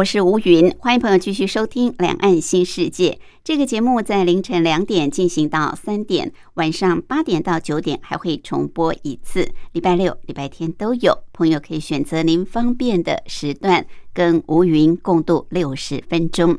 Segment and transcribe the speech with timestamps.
[0.00, 3.10] 我是吴云，欢迎朋友继续收听《两岸新世界》
[3.44, 11.18] 这个节目，在凌晨两点进行到三点，晚上八点到九点还会重播一次，礼拜六、礼拜天都有。
[11.34, 16.56] 朋友可以选择您方便的时段，跟吴云共度六十分钟。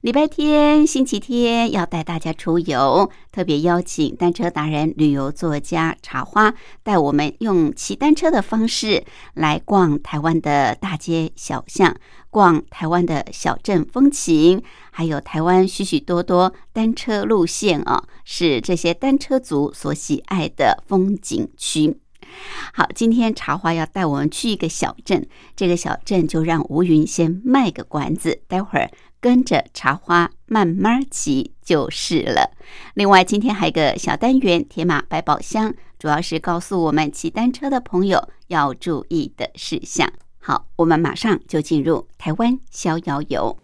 [0.00, 11.94] 礼拜天、星期天要带大家出游，特别邀请单车达人、旅游作家茶花带我们用骑单车的方式来逛台湾的大街小巷，
[12.30, 21.98] 逛台湾的小镇风情，还有台湾许许多多单车路线啊，是这些单车族所喜爱的风景区。
[22.72, 28.90] 好，今天茶花要带我们去一个小镇，这个小镇就让吴云先卖个关子，待会儿。
[29.20, 32.56] 跟着茶花慢慢骑就是了。
[32.94, 40.10] 另外，今天还有个小单元“铁马百宝箱”，主要是告诉我们骑单车的朋友要注意的事项。
[40.38, 43.56] 好，我们马上就进入台湾逍遥游。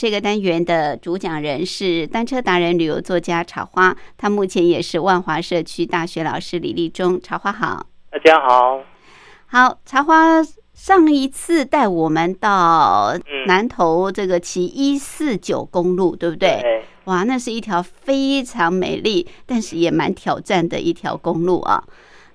[0.00, 7.20] 这个单元的主讲人是单车达人、旅游作家茶花，他目前也是万华社区大学老师李立忠。
[7.20, 8.82] 茶花好，大家好，
[9.46, 10.42] 好茶花。
[10.72, 13.14] 上一次带我们到
[13.46, 16.82] 南投这个骑一四九公路，对不对？
[17.04, 21.84] 哇，那是一条非常美丽，但是也蛮挑战的一条公路啊。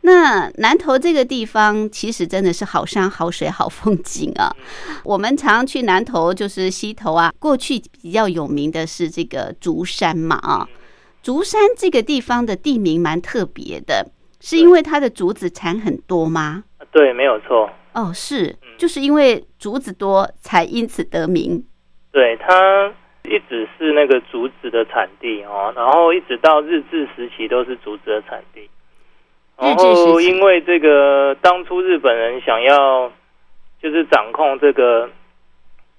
[0.06, 4.56] 那南投这个地方其实真的是好山好水好风景啊！
[5.04, 10.70] 我们常去南投就是溪头啊，过去比较有名的是这个竹山嘛啊。
[11.24, 14.06] 竹山这个地方的地名蛮特别的，
[14.40, 16.64] 是因为它的竹子产很多吗？
[16.92, 17.68] 对，没有错。
[17.94, 21.66] 哦，是，就是因为竹子多才因此得名。
[22.12, 22.94] 对，它
[23.24, 28.70] 一直是那个竹子的产地哦，然后一直到日治时期都是竹子的产地。
[29.58, 33.12] 然后，因为这个当初日本人想要
[33.82, 35.10] 就是掌控这个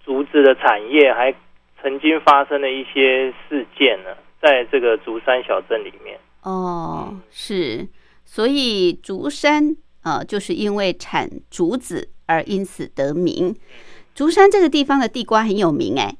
[0.04, 1.34] 竹子的产业，还
[1.80, 4.10] 曾经发生了一些事件呢，
[4.42, 6.18] 在这个竹山小镇里面。
[6.42, 7.88] 哦，是，
[8.24, 13.56] 所以竹山啊，就是因为产竹子而因此得名。
[14.14, 16.14] 竹山这个地方的地瓜很有名，哎，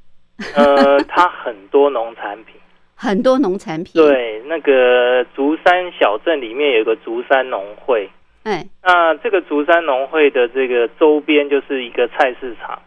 [0.55, 2.55] 呃，它很多农产品。
[2.97, 3.93] 很多农产品。
[4.03, 8.09] 对，那个竹山小镇里面有个竹山农会，
[8.45, 12.81] 哎，那这个竹山农会的这个周边就是一个菜市场，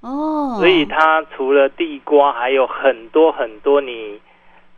[0.00, 4.18] 哦，所以它除了地瓜，还有很多很多你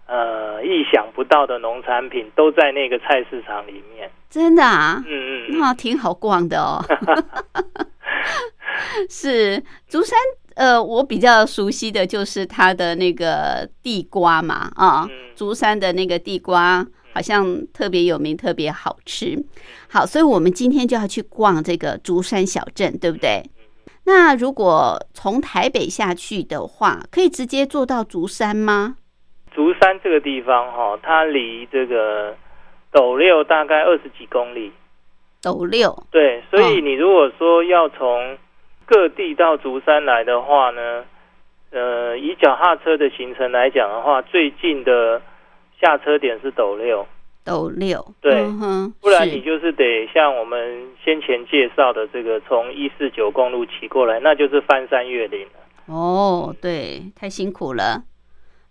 [0.06, 4.10] 呃意想不到的农产品都在那个菜市场里面。
[4.28, 5.02] 真的啊？
[5.06, 6.82] 嗯嗯，那挺好逛的哦。
[9.08, 10.18] 是竹山。
[10.56, 19.36] 呃，我比较熟悉的就是它的那个地瓜嘛，啊，竹山的那个地瓜好像特别有名，特别好吃。
[19.90, 23.42] 好，所以我们今天就要去逛这个竹山小镇，对不对？
[24.04, 28.96] 那如果从台北下去的话，可以直接坐到竹山吗？
[29.54, 32.34] 竹山这个地方哈，它离这个
[32.90, 34.72] 斗六大概二十几公里。
[35.42, 38.38] 斗六对，所以你如果说要从
[38.86, 41.04] 各地到竹山来的话呢，
[41.70, 45.20] 呃，以脚踏车的行程来讲的话，最近的
[45.80, 47.06] 下车点是斗六。
[47.44, 48.44] 斗六，对，
[49.00, 55.92] 不然你就是得像我们先前介绍的这个，从一四九公路骑过来，那就是翻山越岭了。
[55.92, 58.04] 哦，对，太辛苦了。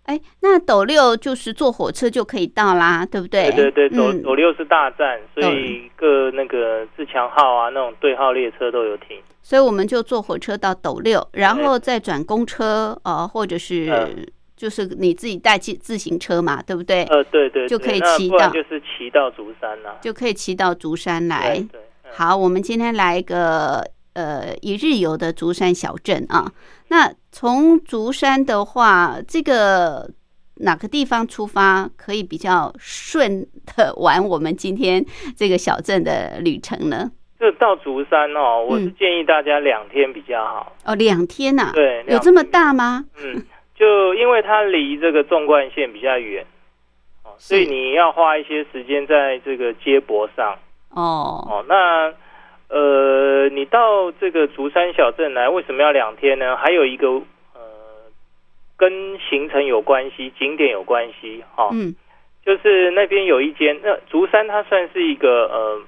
[0.04, 3.50] 哎，那斗六就是坐火车就可以到啦，对不对？
[3.50, 9.18] 对对对，斗斗六是大站，所以各那个自强号啊，那种对号列车都有停。
[9.42, 17.02] 所以我们就坐火车到斗六，然后再转公车啊，或者是就是你自己带自自行车嘛，对不对？
[17.04, 21.62] 呃，对对，就可以骑到，就是骑到竹山了，就可以骑到竹山来。
[22.12, 26.52] 好，我们今天来一个呃一日游的竹山小镇啊。
[26.88, 30.08] 那从竹山的话，这个
[30.56, 33.44] 哪个地方出发可以比较顺
[33.74, 35.04] 的玩我们今天
[35.34, 37.10] 这个小镇的旅程呢？
[37.42, 40.94] 就到竹山哦，我是建议大家两天比较好哦。
[40.94, 41.72] 两天呐？
[41.74, 43.04] 对，有这么大吗？
[43.20, 43.42] 嗯，
[43.74, 46.46] 就因为它离这个纵贯线比较远
[47.24, 50.56] 哦，所以你要花一些时间在这个接驳上
[50.90, 52.14] 哦哦那。
[52.74, 56.56] 呃，你到这个竹山小镇来，为什么要两天呢？
[56.56, 57.06] 还有一个
[57.52, 57.60] 呃，
[58.78, 61.94] 跟行程有关系，景点有关系，哈，嗯，
[62.46, 65.82] 就是那边有一间，那竹山它算是一个呃，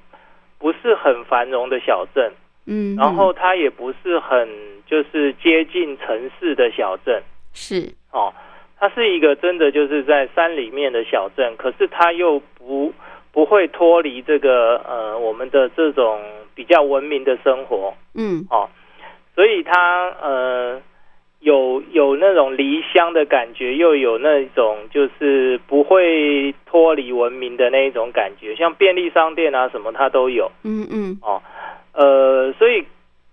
[0.59, 2.33] 不是很繁荣的小镇，
[2.67, 4.49] 嗯，然后它也不是很
[4.87, 7.23] 就是接近城市的小镇，
[7.53, 8.33] 是，哦，
[8.79, 12.93] 它是一个真的就是在山里面的小镇，可是它又不
[13.33, 16.21] 不会脱离这个呃我们的这种。
[16.57, 18.71] 比较文明的生活，嗯，哦，
[19.35, 20.81] 所以它呃
[21.45, 31.43] 有有那种离乡的感觉，又有那种就是不会脱离文明的那一种感觉，像便利商店啊什么它都有，嗯嗯，哦，
[31.93, 32.85] 呃，所以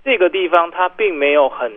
[0.04, 1.72] 这个地方它并没有很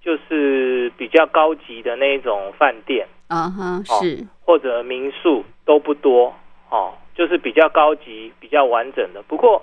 [0.00, 4.24] 就是比较高级的那一种饭店，啊哈，是。
[4.46, 6.32] 或者民宿都不多，
[6.70, 9.62] 哦，就是比较高级、比较完整的，不过。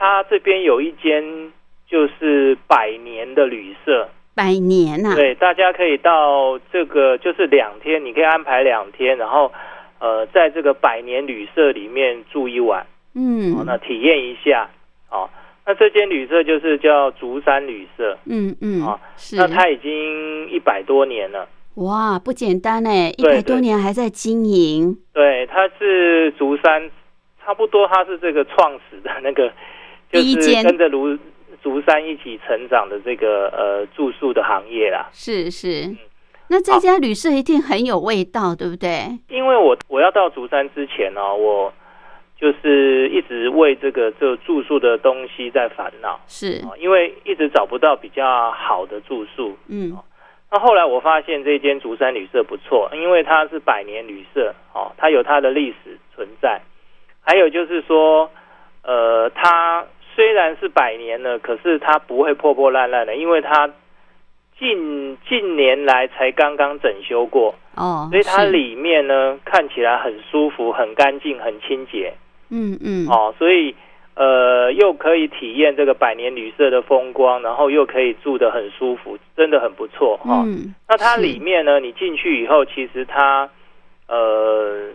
[0.00, 1.52] 它这边有一间
[1.88, 4.08] 就是百年的旅社，
[4.38, 9.52] 百年呐，对，大家可以到这个就是两天，你可以安排两天，然后
[9.98, 12.86] 呃，在这个百年旅社里面住一晚，
[13.16, 14.70] 嗯，那体验一下，
[15.10, 15.28] 哦，
[15.66, 26.88] 那这间旅社就是叫竹山旅社，嗯嗯，啊，是，那它已经一百多年了，哇，不简单哎，一百多年还在经营，对，它是竹山，
[27.44, 29.52] 差不多它是这个创始的那个。
[30.10, 31.18] 就是跟着如
[31.62, 35.96] 竹山一起成长的这个呃住宿的行业啦，是是，
[36.48, 39.18] 那这家旅社一定很有味道，对不对？
[39.28, 41.72] 因为我我要到竹山之前呢，我
[42.40, 49.96] 就是一直为这个这住宿的东西在烦恼，是，因为一直找不到比较好的住宿，嗯，
[50.50, 56.60] 那后来我发现这间竹山旅社不错，因为它是百年旅社，哦，它有它的历史存在，
[57.20, 58.30] 还有就是说，
[58.82, 59.84] 呃，它。
[60.18, 63.70] 虽然是百年了，可是它不会破破烂烂的，因为它
[64.58, 72.12] 近近年来才刚刚整修过哦，所以它里面呢看起来很舒服、很干净、很清洁。
[72.50, 73.76] 嗯嗯，哦，所以
[74.16, 80.44] 呃又可以体验这个百年旅社的风光，然后又可以住得很舒服，真的很不错哈。
[80.88, 83.48] 那它里面呢，你进去以后，其实它
[84.08, 84.88] 呃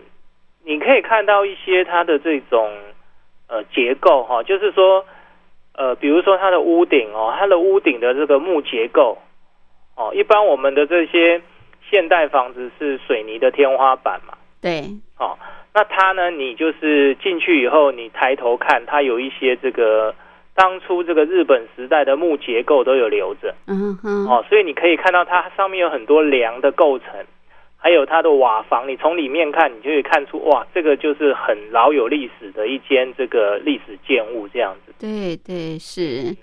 [0.66, 2.70] 你可以看到一些它的这种。
[3.46, 5.06] 呃，结构哈，就是说，
[5.76, 9.18] 呃，比如说它的屋顶哦，它的屋顶的这个木结构
[9.96, 11.42] 哦，一般我们的这些
[11.90, 14.84] 现代房子是水泥的天花板嘛，对，
[15.18, 15.38] 哦，
[15.74, 20.14] 那它呢，你就是进去以后，你抬头看，它有一些这个
[20.56, 27.08] 当初这个日本时代的木结构都有留着，嗯哼，哦，所以你可以看到它上面有很多梁的构成。
[27.84, 34.94] 还有它的瓦房，你从里面看，你就可以看出哇，这个就是很老有历史的一间这个历史建物这样子。
[34.98, 36.34] 对对是，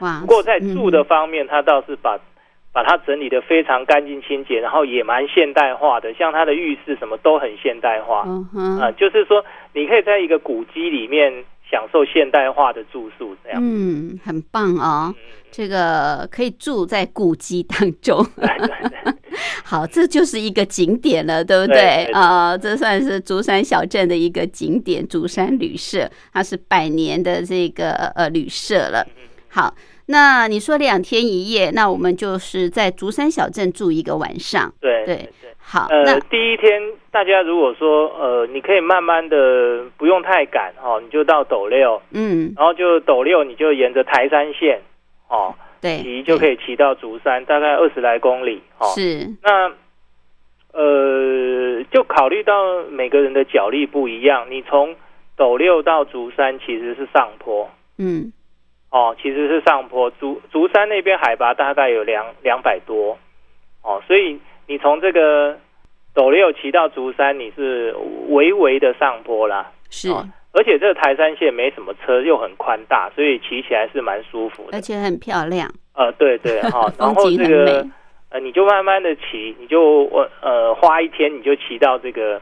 [0.00, 0.20] 哇。
[0.20, 2.20] 不过在住的方面，它倒是把
[2.70, 8.24] 把它整理的非常干净清洁，然后也蛮现代化的，像它的浴室什么都很现代化。
[8.26, 8.78] 嗯哼。
[8.78, 9.42] 啊，就是说
[9.72, 11.32] 你可以在一个古迹里面
[11.70, 13.60] 享受现代化的住宿这样。
[13.62, 15.14] 嗯，很棒哦。
[15.52, 18.24] 这个可以住在古迹当中。
[19.64, 22.04] 好，这就是一个景点了，对不对？
[22.12, 29.06] 啊，这算是竹山小镇的一个景点——竹山旅社，它是百年的这个呃旅社了。
[29.48, 29.74] 好，
[30.10, 34.72] 那你说两天一夜，那我们就是在竹山小镇住一个晚上。
[34.80, 35.50] 对对对。
[35.62, 44.80] 好，呃第一天大家如果说呃，你可以慢慢的，不用太赶哦，你就到斗六，嗯，然后就斗六，你就沿着台山线
[45.28, 45.54] 哦。
[45.80, 48.60] 对，骑就可以骑到竹山，大概二十来公里。
[48.78, 49.28] 哦，是。
[49.42, 49.70] 那
[50.72, 54.96] 呃，就考虑到每个人的脚力不一样，你从
[55.36, 57.70] 斗六到竹山其实是上坡。
[57.98, 58.32] 嗯。
[58.90, 60.10] 哦，其实是上坡。
[60.20, 63.16] 竹竹山那边海拔大概有两两百多。
[63.82, 65.56] 哦，所以你从这个
[66.12, 67.94] 斗六骑到竹山，你是
[68.28, 70.10] 微微的上坡啦，是，
[70.52, 75.66] 而且这个台山线没什么车，又很宽大，所以骑起来是蛮舒服的，而且很漂亮。
[75.94, 77.86] 呃，对对 哈，然后这个
[78.28, 82.40] 呃，你就慢慢的骑，你就我呃花一天，你就骑到这个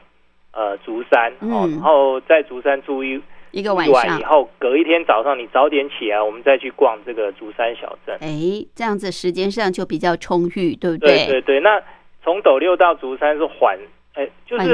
[0.52, 8.17] 呃竹山哦，然后在竹山住一一个晚上以后，隔一天早上你早点起来，我们再去逛这个竹山小镇。
[8.21, 11.26] 哎，这样子时间上就比较充裕，对不对？
[11.26, 11.83] 对对对，那。
[12.25, 13.78] 从斗六到竹山是缓，
[14.12, 14.67] 哎，就是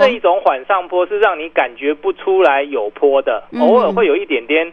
[0.00, 4.72] 这一种缓上坡，是让你感觉不出来有坡的，偶尔会有一点点，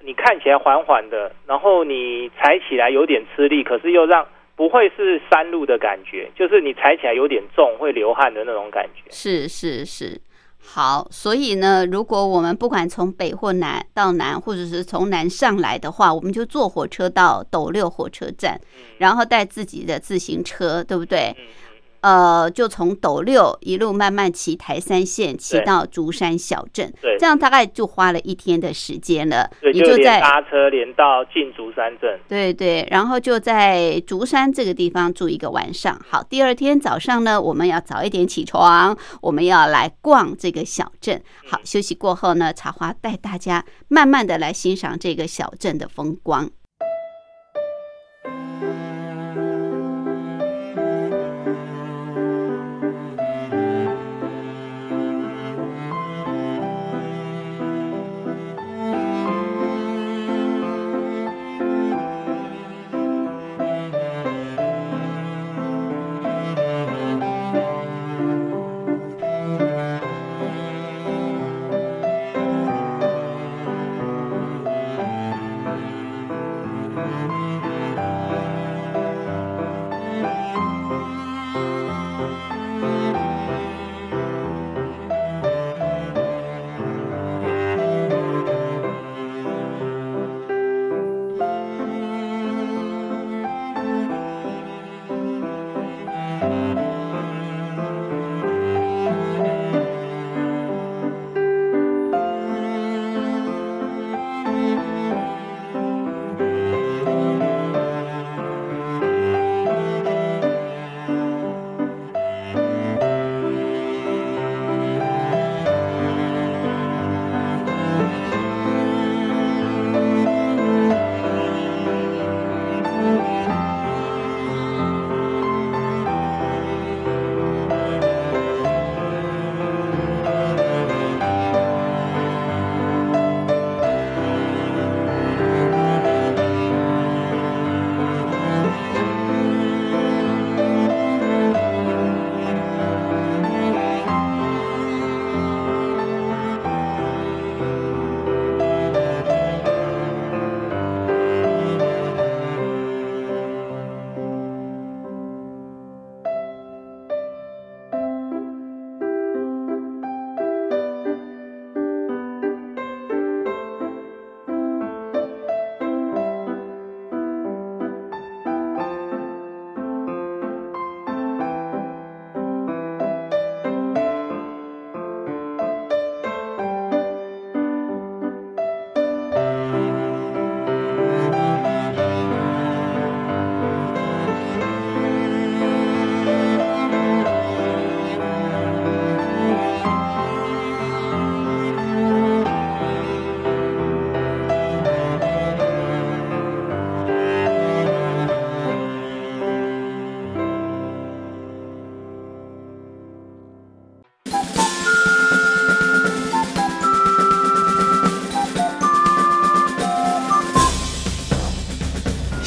[0.00, 4.24] 你看起来缓缓的，然后你踩起来有点吃力，可是又让
[4.54, 9.10] 不会是山路的感觉，就是你踩起来有点重，会流汗的那种感觉。
[9.10, 10.20] 是是是。
[10.68, 18.60] 好，所以呢，如果我们不管从北或南到南，或者是从南上来的话，我们就坐火车到斗六火车站，
[18.98, 21.34] 然后带自己的自行车，对不对？
[22.00, 29.50] 呃，就从斗六一路慢慢骑台山线，骑到竹山小镇，对，这样大概就花了一天的时间了。
[29.60, 32.18] 对，就在搭车连到进竹山镇。
[32.28, 36.00] 对对，然后就在竹山这个地方住一个晚上。
[36.08, 41.20] 好，第二天早上呢，我们要早一点起床，我们要来逛这个小镇。
[41.46, 46.48] 好，休息过后呢，茶花带大家慢慢的来欣赏这个小镇的风光。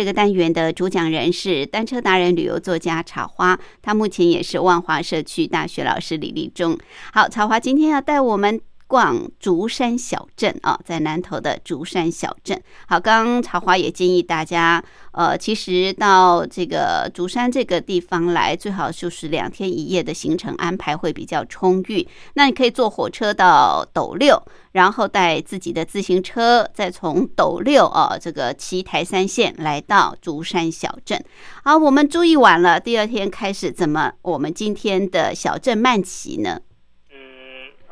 [0.00, 6.78] 这个单元的主讲人是单车达人、旅游作家草花，他目前也是万华社区大学老师李立忠。
[7.12, 8.58] 好，草花今天要带我们。
[8.90, 12.60] 逛竹山小镇啊，在南头的竹山小镇。
[12.88, 14.82] 好，刚刚曹华也建议大家，
[15.12, 22.08] 呃，其实到这个竹山这个地方来，最好就是两天一夜的行程安排会比较充裕。
[22.34, 24.42] 那你可以坐火车到斗六，
[24.72, 31.24] 然后带自己的自行车，再从斗六啊这个骑台三线来到竹山小镇。
[31.62, 36.60] 好，我们注意完了，第二天开始怎么我们今天的小镇慢骑呢？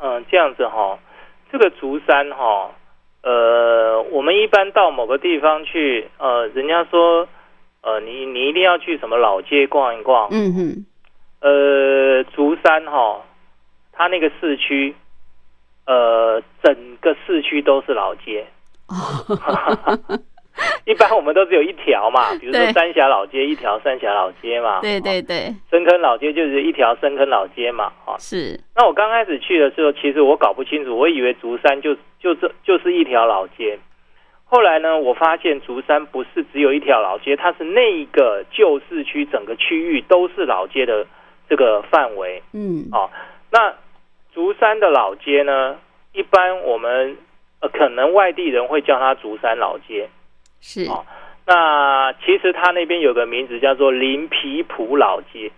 [0.01, 0.97] 嗯，这样子哈，
[1.51, 2.71] 这个竹山哈，
[3.21, 7.27] 呃，我们一般到某个地方去，呃，人家说，
[7.81, 10.85] 呃，你你一定要去什么老街逛一逛，嗯哼，
[11.41, 13.21] 呃，竹山哈，
[13.91, 14.95] 它那个市区，
[15.85, 18.47] 呃，整个市区都是老街。
[20.85, 28.59] 一般我们都只有一条嘛， 比如说三峡老街一条三峡老街嘛，对对对，深坑老街就是一条深坑老街嘛，啊是。
[28.75, 33.79] 那我刚开始去的时候，其实我搞不清楚，我以为竹山就就这就是一条老街。
[34.45, 41.05] 后来呢，我发现竹山不是只有一条老街，它是那一个旧市区整个区域都是老街的
[41.47, 42.41] 这个范围。
[42.53, 43.09] 嗯，哦，
[43.51, 43.75] 那
[44.33, 45.77] 竹山的老街呢，
[46.13, 47.15] 一般我们
[47.61, 50.09] 呃可能外地人会叫它竹山老街。
[50.61, 51.05] 是哦，
[51.45, 55.51] 那其实它那边有个名字叫做林皮埔老街。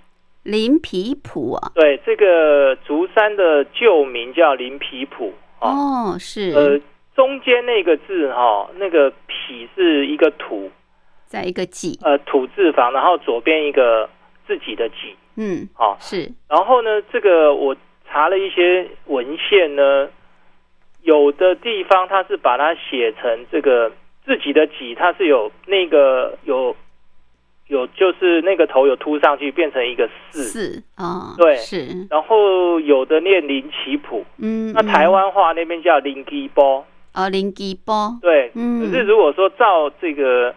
[0.43, 1.72] 林皮埔啊？
[1.75, 5.34] 对，这个竹山的旧名叫林皮埔。
[5.60, 6.51] 哦，是。
[6.51, 6.79] 呃，
[7.15, 10.72] 中间那个字哈，那个皮是一个土，
[11.25, 12.00] 在一个己。
[12.03, 14.10] 呃，土字旁，然后左边一个
[14.48, 15.15] 自己的己。
[15.36, 16.31] 嗯，好，是。
[16.48, 17.75] 然后呢，这个我
[18.10, 20.10] 查了一些文献呢，
[21.01, 23.91] 有的地方它是把它写成这个。
[24.25, 26.75] 自己的己，它是有那个有
[27.67, 30.43] 有，就是那个头有凸上去，变成一个四。
[30.43, 32.05] 四啊，对，是。
[32.09, 38.81] 然后有的念林奇谱，嗯，那台湾话那边叫林基波，哦，林基波，对，嗯。
[38.81, 40.53] 可是如果说照这个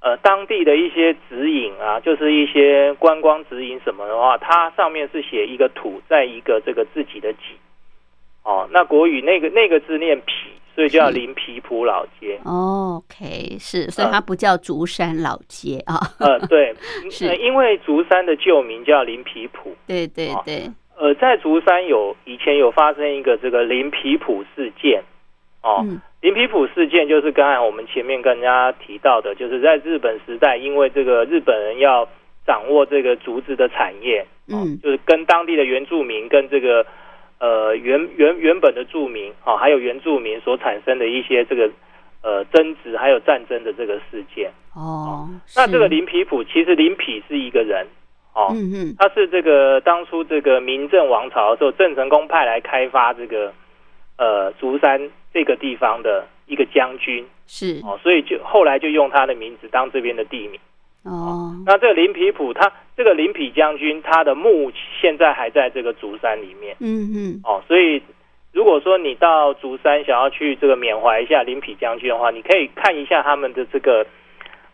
[0.00, 7.54] 呃当地的一些指引啊，就是一些观光指引什么的话，它上面是写一个土，在一个这个自己的己，
[8.42, 10.50] 哦，那国语那个那个字念皮。
[10.76, 12.38] 所以叫林皮埔老街。
[12.44, 15.96] OK，是，所以它不叫竹山老街啊。
[16.20, 16.74] 呃，对，
[17.10, 19.74] 是因为竹山的旧名叫林皮埔。
[19.86, 20.70] 对对对。
[20.98, 25.02] 呃，在竹山有以前有发生一个这个林皮埔事件。
[25.62, 25.82] 哦，
[26.20, 32.06] 林皮埔事件就是刚才我们前面跟人家提到的，就是在日本时代，因为这个日本人要
[32.46, 36.84] 掌握这个竹子的产业，嗯，就是跟当地的原住民跟这个。
[37.38, 41.70] 呃，原原原本的住民啊，还有原住民所产生的一些这个
[42.22, 45.28] 呃争执，还有战争的这个事件哦。
[45.54, 47.86] 那这个林皮普其实林匹是一个人
[48.32, 53.52] 哦，嗯嗯，他是这个当初这个明郑王朝的时候，郑成功派来开发这个
[54.16, 60.58] 呃竹山这个地方的一个将军是哦，所以就后来就用他的名字当这边的地名。
[61.06, 66.76] 哦，那这个林皮普，他这个林匹将军，他的墓现在还在这个竹山里面。
[66.80, 67.40] 嗯嗯。
[67.44, 68.02] 哦，所以
[68.52, 74.04] 如果说你到竹山想要去这个缅怀一下林匹将军的话，你可以看一下他们的这个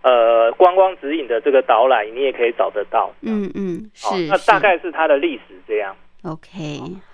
[0.01, 3.13] 呃观光指引的这个导览，你也可以找得到。
[3.21, 4.27] 嗯嗯，是。
[4.29, 5.95] 那大概是它的历史这样。
[6.23, 6.49] OK，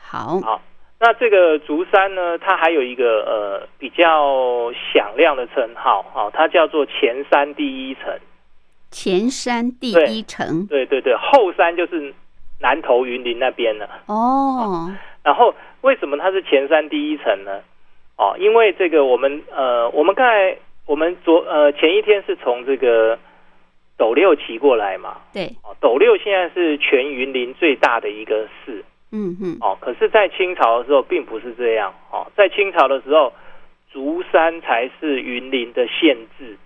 [0.01, 0.41] 好。
[0.43, 0.63] 好，
[1.01, 8.17] 那这个竹山呢，它还有一个呃比较响亮的称号，哈，它叫做前山第一城。
[8.91, 12.15] 前山第一城，对对对，后山就是
[12.61, 13.89] 南投云林那边了。
[14.07, 14.91] 哦，
[15.23, 17.61] 然后为什么它是前山第一城呢？
[18.17, 23.19] 哦，因为这个我们呃，我们刚才我们昨呃前一天是从这个
[23.97, 25.19] 斗六骑过来嘛。
[25.33, 28.85] 对，哦，斗六现在是全云林最大的一个市。
[29.13, 29.57] 嗯哼。
[29.61, 31.95] 哦，可是，在清朝的时候并不是这样。
[32.11, 33.33] 哦，在清朝的时候，
[33.93, 36.57] 竹山才是云林的县治。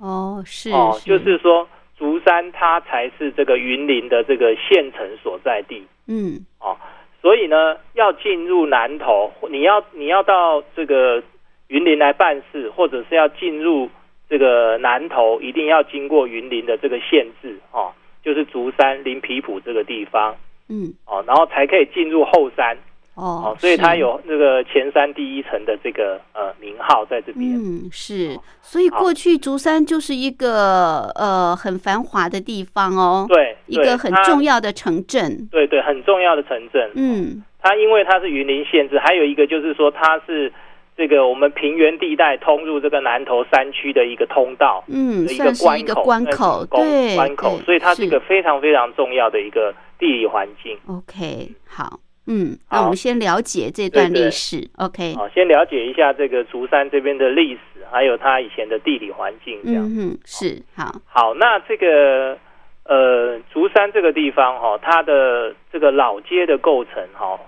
[0.00, 5.86] 哦，是哦，就是说竹山它才是这个云林的这个县城所在地。
[6.08, 6.76] 嗯，哦，
[7.20, 11.22] 所以呢，要进入南投，你要你要到这个
[11.68, 13.90] 云林来办事，或者是要进入
[14.28, 17.92] 这个南投，一定要经过云林的这个县治，哦，
[18.24, 20.34] 就是竹山林皮埔这个地方。
[20.68, 22.76] 嗯，哦，然后才可以进入后山。
[23.20, 27.54] 哦，所以它有那个前山第一层的这个呃名号在这边。
[27.54, 33.26] 嗯，是，所以过去竹山就是一个呃很繁华的地方哦。
[33.28, 35.48] 对，一个很重要的城镇。
[35.50, 36.90] 对对，很重要的城镇。
[36.94, 40.52] 嗯，它因为它是云林县治，还有一个就是说它是
[40.96, 50.76] 这个我们平原地带通入这个南投山区的一个通道，嗯，一个关口，关口，对，关口，所以它是一个非常非常重要的一个地理环境。
[50.86, 54.70] OK，好，嗯，那我们先了解这段历史。
[54.78, 59.60] OK，好，先了解一下这个竹山这边的历史，还有它以前的地理环境。
[59.64, 62.38] 这样，嗯，是，好，好，那这个
[62.84, 67.38] 呃，竹山这个地方哈，它的这个老街的构成哈，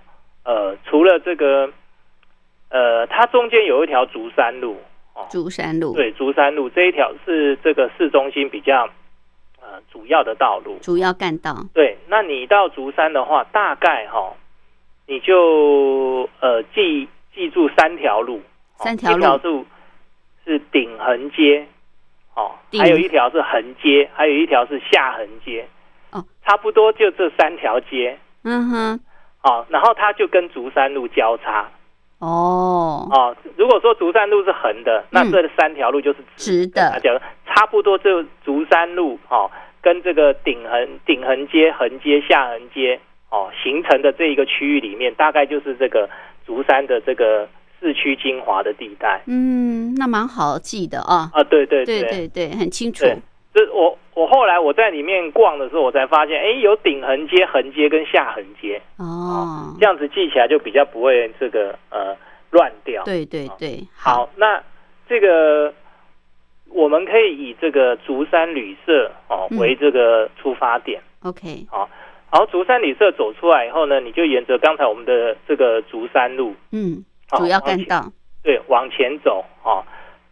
[0.45, 1.71] 呃，除了这个。
[2.75, 4.79] 呃，它中间有一条竹山路，
[5.15, 8.89] 哦，竹山路，对，竹山路这一条是这个市中心比较
[9.61, 11.55] 呃主要的道路，主要干道。
[11.75, 14.33] 对，那你到竹山的话，大概哈，
[15.13, 18.41] 你就呃记记住三条路，
[18.77, 19.67] 三条路。
[20.45, 21.65] 是顶横街，
[22.35, 25.65] 哦，还有一条是横街，还有一条是下横街，
[26.11, 29.01] 哦，差不多就这三条街，嗯哼，
[29.45, 31.71] 哦，然后它就跟竹山路交叉。
[32.19, 33.07] 哦。
[33.13, 36.91] 哦，如果说竹山路是横的，那这三条路就是直的。
[36.93, 39.49] 那讲差不多，就竹山路哦，
[39.81, 42.99] 跟这个顶横顶横街、横街、下横街
[43.33, 46.09] 哦形成的这一个区域里面，大概就是这个
[46.47, 47.49] 竹山的这个
[47.81, 49.23] 市区精华的地带。
[49.27, 51.31] 嗯，那蛮好记的啊。
[51.33, 53.07] 啊，对对对对对，很清楚。
[53.55, 62.17] 这我我后来我在里面逛的时候，我才发现，哎，有顶横街、横街跟下横街哦，这样子记起来就比较不会这个呃
[62.51, 63.03] 乱掉。
[63.05, 64.63] 对对对，好，那
[65.07, 65.75] 这个
[66.71, 71.03] 我们可以以这个竹山旅社哦为这个出发点。
[71.23, 71.89] OK，好，
[72.33, 77.05] 然后竹山旅社走出来以后呢，你就沿着刚才我们的这个竹山路，嗯，
[77.37, 78.11] 主要干道，
[78.43, 79.85] 对，往前走哦，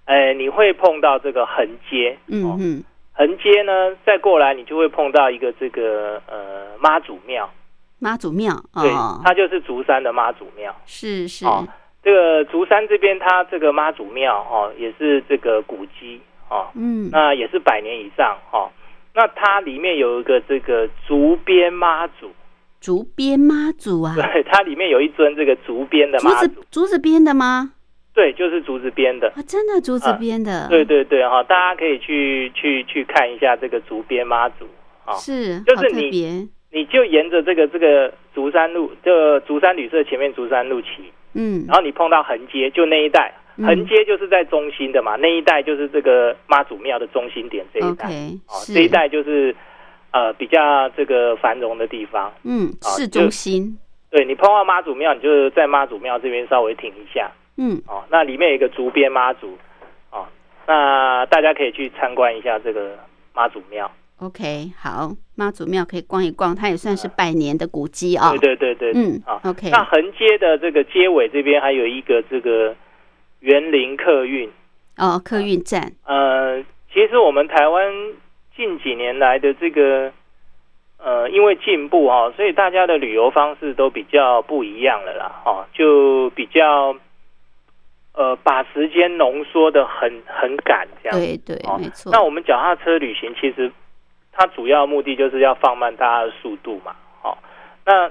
[0.07, 2.85] 哎，你会碰到这个横街，嗯嗯。
[3.13, 7.51] 横街呢，再过来你就会碰到一个这个呃妈祖庙，
[7.99, 8.91] 妈祖庙，对，
[9.23, 11.45] 它就是竹山的妈祖庙，是是。
[12.03, 18.71] 这个竹山这边，它这个妈祖庙哦，也是这个古迹哦，嗯，那也是百年以上哦。
[19.15, 22.31] 那它里面有一个这个竹编妈祖，
[22.81, 27.73] 竹编妈祖啊，对，它里面有一尊这个竹编的妈祖，竹子编的吗？
[28.13, 29.29] 对，就是竹子编的。
[29.37, 30.69] 啊，真的竹子编的。
[30.69, 34.67] 对对对，哈，大家可以去去去看一下这个竹编妈祖
[35.05, 40.89] 啊，是，就是你，你就沿着这个这个竹山路，就竹山旅社前面竹山路骑，
[41.35, 43.33] 嗯，然后你碰到横街，就那一带，
[43.65, 48.07] 横街就是在中心的嘛，那一带就是这个妈祖庙的中心点这一带，
[48.49, 49.55] 哦，这一带就是
[50.13, 53.79] 呃比较这个繁荣的地方，嗯，市中心。
[54.11, 57.31] 对你碰到妈祖庙，你就在妈祖庙这边稍微停一下。
[57.57, 59.57] 嗯，哦，那里面有一个竹编妈祖，
[60.11, 60.27] 哦，
[60.67, 62.99] 那大家可以去参观一下这个
[63.33, 63.89] 妈祖庙。
[64.19, 68.31] OK，好，妈祖庙可以逛一逛，它也算是百年的古迹啊。
[68.33, 69.71] 对对对对，嗯，好，OK。
[69.71, 72.75] 那横街的这个街尾这边还有一个这个
[73.41, 74.51] 园林客运
[74.97, 75.93] 哦，客运站。
[76.07, 77.93] 呃，其实我们台湾
[78.57, 80.13] 近几年来的这个
[80.99, 86.97] 呃，因为进步哈，所以大家的旅游方式都比较不一样了啦，哈，就比较。
[88.13, 92.11] 呃，把时间浓缩的很很赶，这样对对，没错。
[92.13, 93.71] 那我们脚踏车旅行，其实
[94.33, 96.95] 它主要目的就是要放慢大家的速度嘛。
[97.23, 97.39] 好，
[97.87, 98.11] 那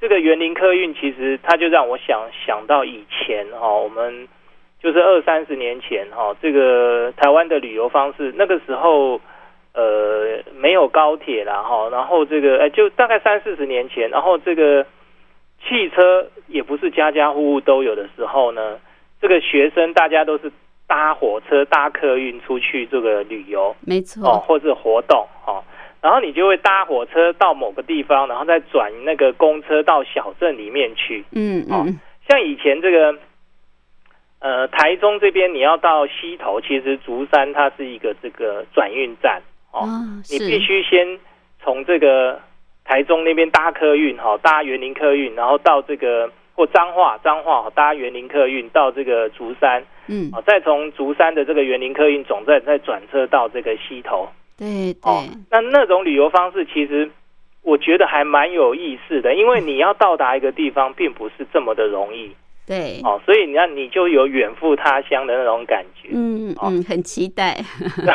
[0.00, 4.26] 这个园林客运，其实它就让我想想到以前哈，我们
[4.84, 9.20] 就是二三十年前哈，这个台湾的旅游方式，那个时候
[9.72, 14.84] 呃没有高铁啦哈，然后这个呃就大概三四十年前，然后这个
[15.66, 18.78] 汽车也不是家家户户都有的时候呢。
[19.20, 20.52] 这个学生大家都是
[20.86, 25.64] 搭火车、搭客运出去这个旅游，没错哦，或是活动哦，
[26.02, 31.24] 然后你就会搭火车到某个地方，然后再转那个公车到小镇里面去。
[31.32, 33.14] 嗯嗯，像以前这个，
[34.44, 39.40] 呃，台中这边你要到西头，其实竹山它是一个这个转运站
[39.72, 39.88] 哦，
[40.30, 41.18] 你必须先
[41.62, 42.38] 从这个
[42.84, 46.30] 台中那边搭客运哈，搭园林客运，然后到这个。
[46.56, 55.12] 或彰化，彰化搭园林客运到这个竹山，嗯，啊，再从竹山的这个园林客运总站再转车到这个西头，对对。
[55.50, 57.10] 那那种旅游方式，其实
[57.62, 62.30] 我觉得还蛮有意思的，因为你要到达一个地方，并不是这么的容易，
[62.66, 67.56] 对，哦，所以你看你就有远赴他乡的那种感觉，嗯嗯，很期待。
[67.96, 68.14] 对，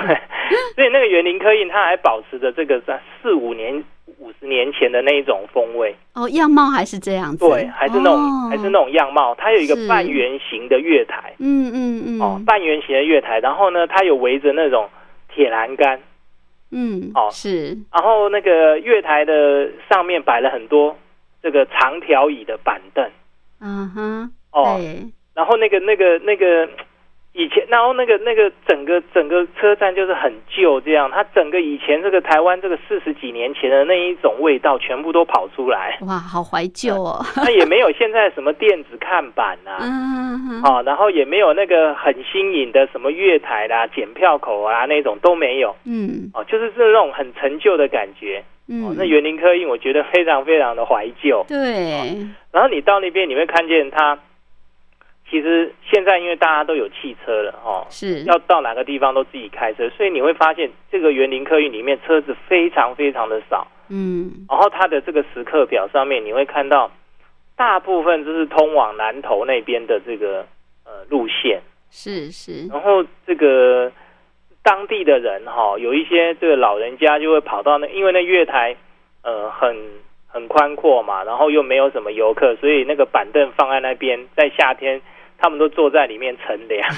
[0.75, 3.83] 所以那个园林刻印，它还保持着这个在四五年。
[4.17, 5.95] 五十年前的那一种风味。
[6.13, 9.33] 哦，样貌还是这样子，对，还是那种还是那种样貌。
[9.35, 14.89] 它有一个半圆形的月台，嗯嗯嗯，哦，半圆形的月台，然后呢，它有围着那种
[15.33, 16.01] 铁栏杆，
[16.71, 20.97] 嗯，哦是，然后那个月台的上面摆了很多
[21.41, 23.09] 这个长条椅的板凳，
[23.61, 24.79] 嗯哼，哦，
[25.33, 26.69] 然后那个那个那个。
[27.31, 35.99] 以前，然后那个那个整个整个车站就是很旧，这样，它整个以前这个台湾这个四十几年前的那一种味道全部都跑出来。
[36.01, 37.23] 哇，好怀旧哦！
[37.35, 45.75] 它也没有现在什么电子看板啊，嗯，哦，然后也没有那个很新颖的什么月台啦、检票口啊那种都没有。
[45.85, 48.43] 嗯，哦，就是这种很陈旧的感觉。
[48.67, 51.45] 嗯，那园林科印我觉得非常非常的怀旧。
[51.47, 52.17] 对，
[52.51, 54.17] 然后你到那边你会看见它。
[55.29, 58.23] 其实现在因为大家都有汽车了，哦，是。
[58.23, 66.91] 要到哪个地方都自己开车，所以你会发现这个园林客运里面车子非常非常的少，嗯，然后它的这个时刻表上面你会看到，
[67.55, 70.45] 大部分就是通往南头那边的这个
[70.83, 71.61] 呃路线，
[71.91, 73.91] 是是，然后这个
[74.63, 78.75] 当地的人哈，有一些这个老人家就会跑到那，因为那月台
[79.23, 79.77] 呃很。
[80.31, 85.01] 很宽阔嘛，然后又没有什么游客，所以那个板凳放在那边，在夏天
[85.39, 86.89] 他们都坐在里面乘凉，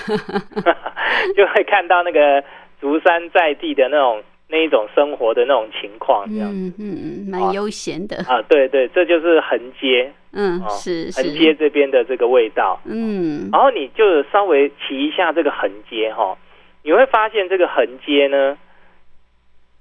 [1.36, 2.44] 就会看到那个
[2.80, 6.50] 竹山在地的那种那一种生活的那种情况，这样。
[6.52, 8.18] 嗯嗯，蛮悠闲的。
[8.28, 16.38] 啊，对对，这就是横街，嗯，是横街这边的这个味道，嗯，然后你就稍微骑一下这个横街哈，
[16.84, 18.58] 你会发现这个横街呢，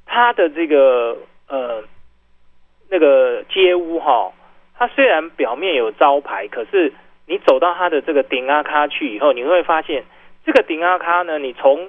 [0.06, 1.16] 它的这个
[1.48, 1.82] 呃。
[2.92, 4.32] 那个街屋哈，
[4.76, 6.92] 它虽然表面有招牌，可是
[7.30, 10.02] 你走到它的这个顶阿卡去以后，你会发现
[10.44, 11.88] 这个顶阿卡呢，你从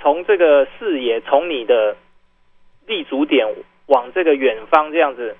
[0.00, 1.94] 从这个视野，从你的
[2.86, 3.46] 立足点
[3.88, 5.36] 往这个远方这样子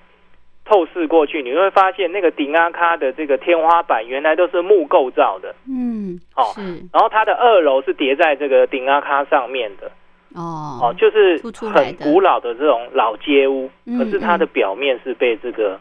[0.66, 6.52] 透视过去，你会发现那个顶阿卡的这个天花板原来都是木构造的，嗯，哦，
[6.92, 9.90] 然后它的二楼是叠在这个顶阿卡上面的。
[10.34, 11.40] 哦哦，就是
[11.74, 15.80] 很古老的这种老街屋，可是它的表面是被这个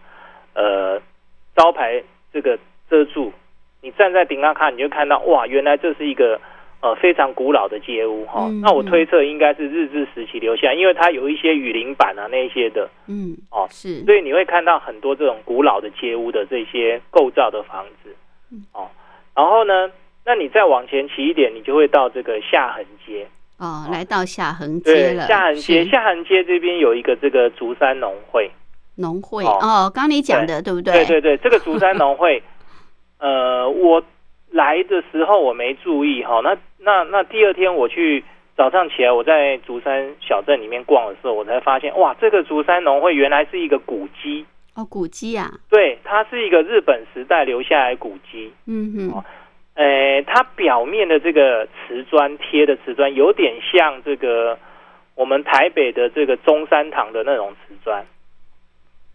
[0.56, 1.00] 呃
[1.58, 2.58] 招牌这个
[2.90, 3.34] 遮住。
[3.82, 6.40] 你站在顶上看，你就看到哇，原来这是一个
[6.82, 8.50] 呃非常古老的街屋哈。
[8.62, 18.16] 那我推测应该是日治时期留下，因为它有一些雨林板啊那些的，嗯哦是，所以你会看到很多这种古老的街屋的这些构造的房子，
[18.74, 18.88] 哦，
[19.36, 19.90] 然后呢，
[20.26, 23.28] 那你再往前骑一点，你就会到这个下横街。
[23.58, 25.28] 哦，来到下横街了。
[25.28, 28.50] 下横街，下横街这边有一个这个竹山农会。
[28.96, 30.94] 农会哦，刚你讲的对不对？
[31.06, 32.42] 对对对，这个竹山农会，
[33.20, 34.04] 呃，我
[34.52, 36.42] 来的时候我没注意哈。
[36.44, 38.24] 那那那第二天我去
[38.58, 44.46] 早上起来，我在竹山小镇里面逛的时候，我才发现哇，这个竹山农会原来是一个古迹。
[44.76, 45.52] 哦，古迹啊。
[45.70, 48.52] 对，它是一个日本时代留下来古迹。
[48.66, 49.24] 嗯哼。
[49.76, 54.58] 呃，它表面的这个瓷砖贴的瓷砖有点像这个
[55.16, 58.06] 我们台北的这个中山堂的那种瓷砖，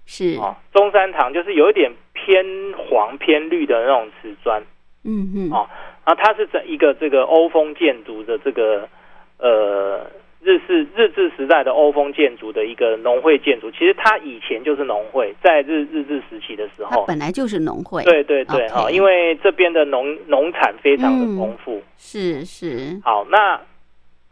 [0.07, 2.45] 是哦，中山堂就是有一点偏
[2.77, 4.63] 黄偏绿的那种瓷砖，
[5.05, 5.69] 嗯嗯，哦，
[6.05, 8.89] 然后它是整一个这个欧风建筑的这个
[9.39, 10.07] 呃。
[10.47, 18.05] 日式日治时代的欧风建筑的一个农会建筑，其实它以前就是农会，在日日治时期的时候，本来就是农会。
[18.05, 21.83] 对对对，哈，因为这边的农农产非常的丰富。
[21.97, 23.01] 是是。
[23.03, 23.59] 好，那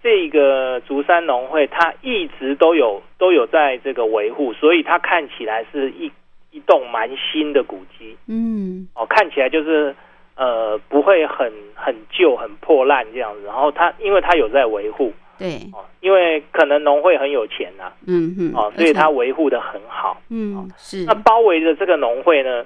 [0.03, 6.11] 这个竹山农会，它一直都有都有在这个维护，所以它看起来是一
[6.51, 8.17] 一栋蛮新的古迹。
[8.27, 8.89] 嗯。
[8.95, 9.95] 哦，看起来就是
[10.35, 15.13] 呃不会很很旧很破烂这样子，然后它因为它有在维护。
[15.39, 21.05] 对，哦，因为可能农会很有钱呐，嗯嗯，哦，所以它维护的很好，嗯，是。
[21.05, 22.65] 那包围着这个农会呢，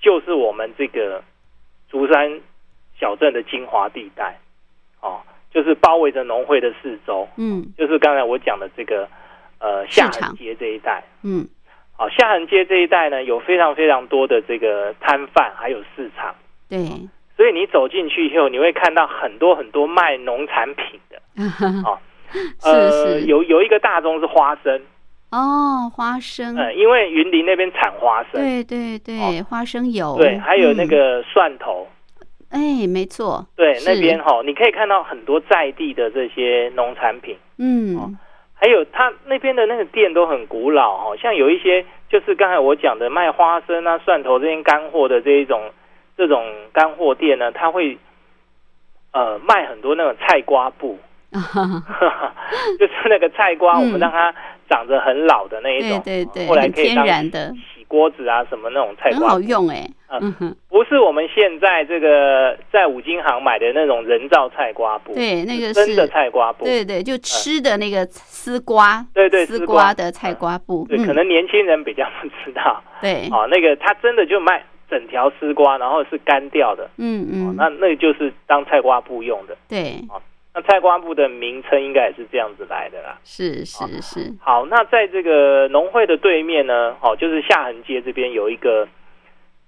[0.00, 1.22] 就是我们这个
[1.90, 2.40] 竹山
[2.98, 4.38] 小镇的精华地带，
[5.02, 5.20] 哦，
[5.54, 9.08] 就是包围着农会的四周，嗯，就是刚才我讲的这个
[9.60, 11.46] 呃下横街这一带，嗯，
[11.96, 16.34] 好，下横街这一带呢，有非常非常多的这个摊贩，还有市场，
[16.68, 16.78] 对。
[17.36, 21.20] 所以你走进去以后，你会看到很多很多卖农产品的，
[21.84, 21.98] 哦，
[22.62, 24.80] 呃，有有一个大宗是花生，
[25.32, 31.88] 哦，花生，嗯，因为云林那边产花生，对对对，花生油，对，还有那个蒜头，
[32.54, 38.16] 哎，没错，对，那边哈，你可以看到很多在地的这些农产品，嗯，
[38.54, 45.70] 还有他那边的那个店都很古老哈，像有一些就是刚才我讲的卖花生啊、蒜头这些干货的这一种。
[46.16, 47.98] 这种干货店呢，他会
[49.10, 50.96] 呃卖很多那种菜瓜布，
[52.78, 54.32] 就是那个菜瓜，我们让它
[54.68, 57.52] 长得很老的那一种，对对对，后来可以天然的。
[57.73, 59.88] 洗锅子啊什么那种菜瓜，很好用哎，
[60.20, 69.94] 嗯哼，不是我们现在这个在五金行买的那种人造菜瓜布，对，那个真的菜瓜布，对对，就吃的那个丝瓜，对对，丝瓜。
[69.94, 74.64] 的菜瓜布，对，可能年轻人比较不知道，对，哦，那个他真的就卖。
[74.90, 79.56] 整条丝瓜，然后是干掉的，嗯嗯，那那就是当菜瓜布用的。
[79.66, 79.94] 对，
[80.54, 83.18] 那菜瓜布的名称应该也是这样子来的啦。
[83.24, 84.32] 是是是。
[84.40, 88.86] 好，那在这个农会的对面呢，哦，就是下横街这边有一个，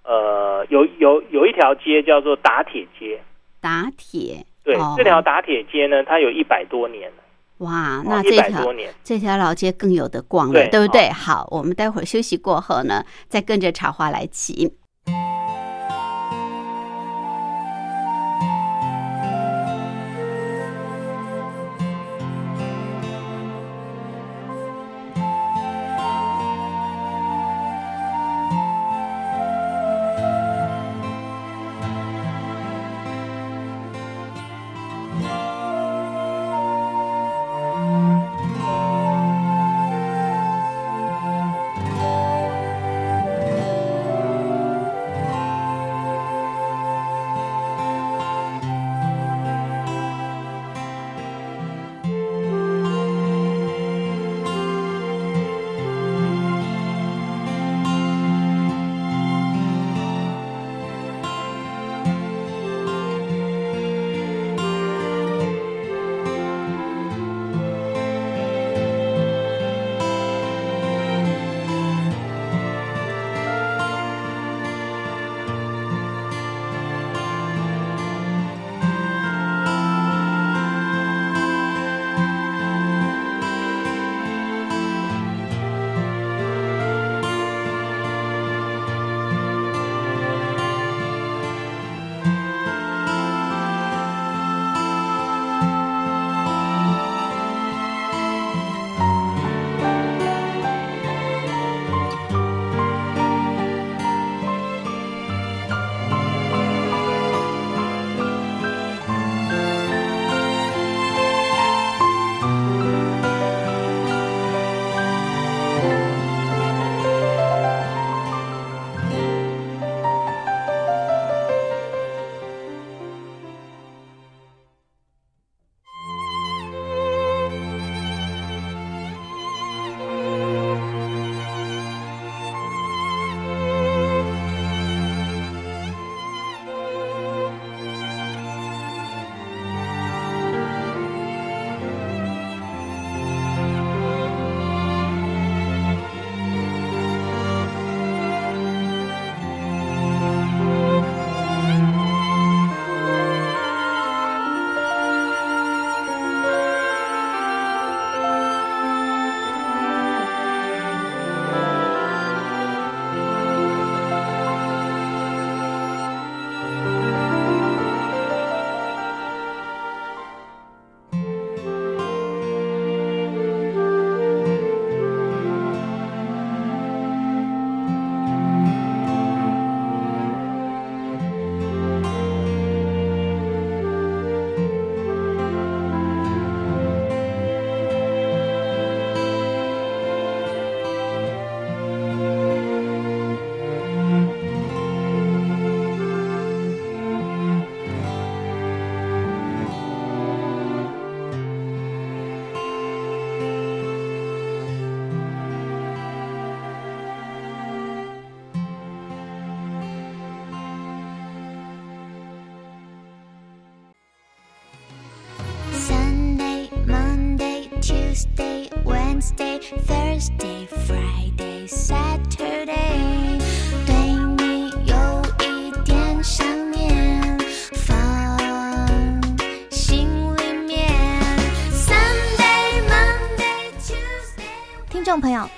[0.05, 3.21] 呃，有有有一条街叫做打铁街。
[3.61, 4.47] 打铁。
[4.63, 7.17] 对，这条打铁街呢，它有一百多年了。
[7.59, 8.73] 哇，那这条
[9.03, 11.09] 这条老街更有的逛了，对不对？
[11.11, 14.73] 好，我们待会儿休息过后呢，再跟着茶花来骑。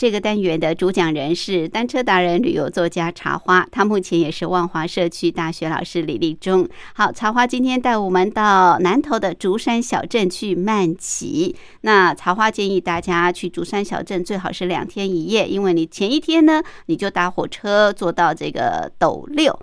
[0.00, 6.66] 这个单元的主讲人是单车达人、旅游作家茶花，他目前也是万华社区大学老师李立忠。
[6.94, 11.54] 好，茶花今天带我们到南投的竹山小镇去慢骑。
[11.82, 19.60] 那茶花建议大家去竹山小镇最好是两天一夜，因为你前一天呢，你就搭火车坐到这个斗六，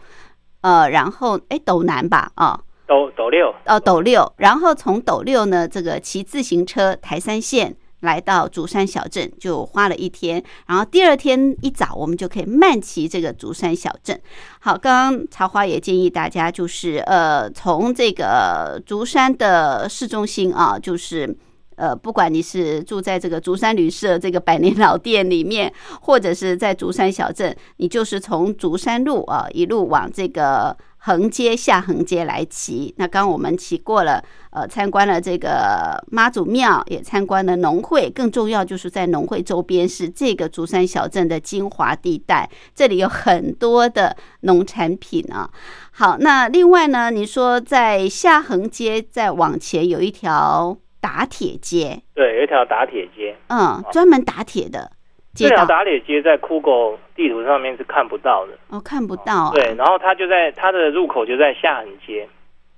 [0.62, 2.60] 呃，然后哎斗南吧，啊。
[2.88, 10.43] 斗斗六哦，斗六，然后从斗六呢，这个骑自行车台三线来到竹山小镇，就花了一天。
[10.68, 14.20] 然后第二天一早，我们就可以慢骑这个竹山小镇。
[14.60, 21.36] 好，刚刚茶花也建议大家，就是呃，从这个竹山的市中心啊，就是
[21.76, 30.78] 呃，不管你是住在这个竹山旅社这个百年老店里面，或者是在竹山小镇，你就是从竹山路啊一路往这个。
[31.00, 34.22] 横街下横街来骑，那刚我们骑过了，
[34.52, 45.50] 呃，参观了这个妈祖庙，也参观了农会，更重要就是在农会周边是这个竹山小镇的精华地带，这里有很多的农产品啊。
[45.91, 54.91] 好，那另外呢，你说在下横街再往前有一条打铁街，对，有一条打铁街，嗯，专门打铁的。
[55.38, 59.52] 这条打铁街在酷狗地图上面是看不到的哦，看不到。
[59.54, 62.28] 对，然后它就在它的入口就在下横街，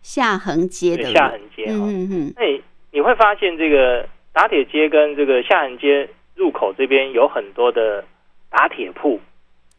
[0.02, 1.66] 下横街的下横街。
[1.70, 2.34] 嗯嗯嗯。
[2.36, 8.04] 那你会发现这个打铁街跟这个下横街入口这边有很多的
[8.50, 9.20] 打铁铺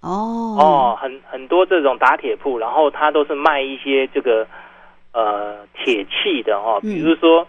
[0.01, 4.47] 哦哦，很很多这种打铁铺，然后它都是卖一些这个
[5.13, 7.47] 呃铁器的哦，比如说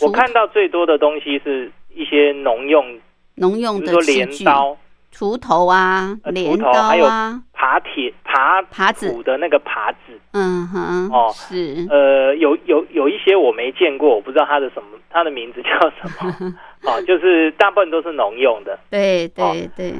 [0.00, 2.98] 我看到最多的东西是一些农用。
[3.36, 4.76] 农用的镰刀，
[5.12, 16.54] 锄头啊，镰刀啊，耙铁、耙耙子的那个耙子，嗯哼，哦，是，呃，有有有一些我没见过，我不知道它的什么，它的名字叫什么？
[16.84, 19.94] 哦，就是大部分都是农用的，对对对。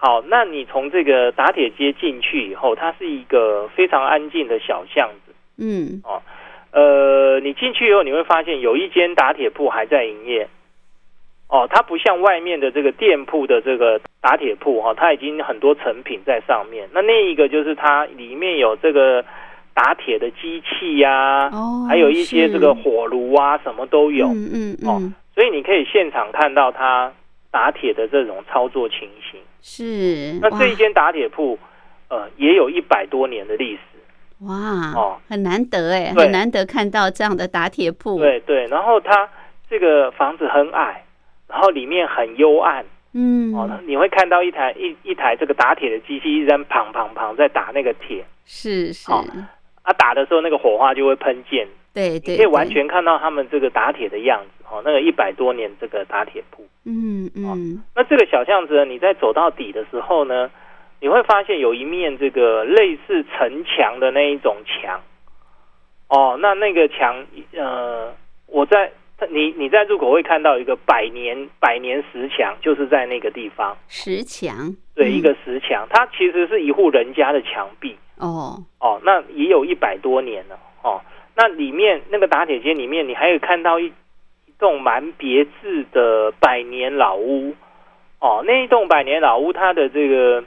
[0.00, 6.22] 好，那你从这个打铁街进去以后，它是一个非常安静的小巷子，嗯，哦，
[6.70, 10.48] 呃，你进去以后你会发现有一间打铁铺还在营业。
[11.48, 16.86] 哦，它不像外面的这个店铺的这个打铁铺哈，它已经很多成品在上面。
[16.92, 19.24] 那另一个就是它里面有这个
[19.72, 24.28] 打铁的机器呀，哦，还有一些这个火炉啊，什么都有。
[24.28, 25.14] 嗯嗯嗯。
[25.34, 27.10] 所以你可以现场看到它
[27.50, 29.40] 打铁的这种操作情形。
[29.62, 30.38] 是。
[30.42, 31.58] 那这一间打铁铺，
[32.08, 33.80] 呃，也有一百多年的历史。
[34.46, 34.92] 哇。
[34.94, 38.18] 哦，很难得哎，很难得看到这样的打铁铺。
[38.18, 39.26] 对对，然后它
[39.70, 41.04] 这个房子很矮。
[41.48, 42.84] 然后里面很幽暗，
[43.14, 60.50] 嗯，哦，你会看到一台一一台这个打铁的机器，一直在砰砰砰在打那个铁，是是，啊，打的时候那个火花就会喷溅，对对，可以完全看到他们这个打铁的样子，哦，那个一百多年这个打铁铺，嗯嗯，那这个小巷子你在走到底的时候呢，
[61.00, 65.00] 你会发现有一面这个类似城墙的那一种墙，
[66.08, 67.24] 哦，那那个墙，
[67.54, 68.12] 呃，
[68.48, 68.92] 我在。
[69.26, 73.76] 你你在入口会看到一个百年百年石墙，就是在那个地方。
[73.88, 77.96] 石墙，对，一个石墙，它其实是一户人家的墙壁。
[78.18, 80.58] 哦哦，那也有一百多年了。
[80.82, 81.00] 哦，
[81.34, 87.54] 那里面那个打铁街里面，你还有看到一一栋蛮别致的百年老屋。
[88.20, 90.44] 哦，那一栋百年老屋，它的这个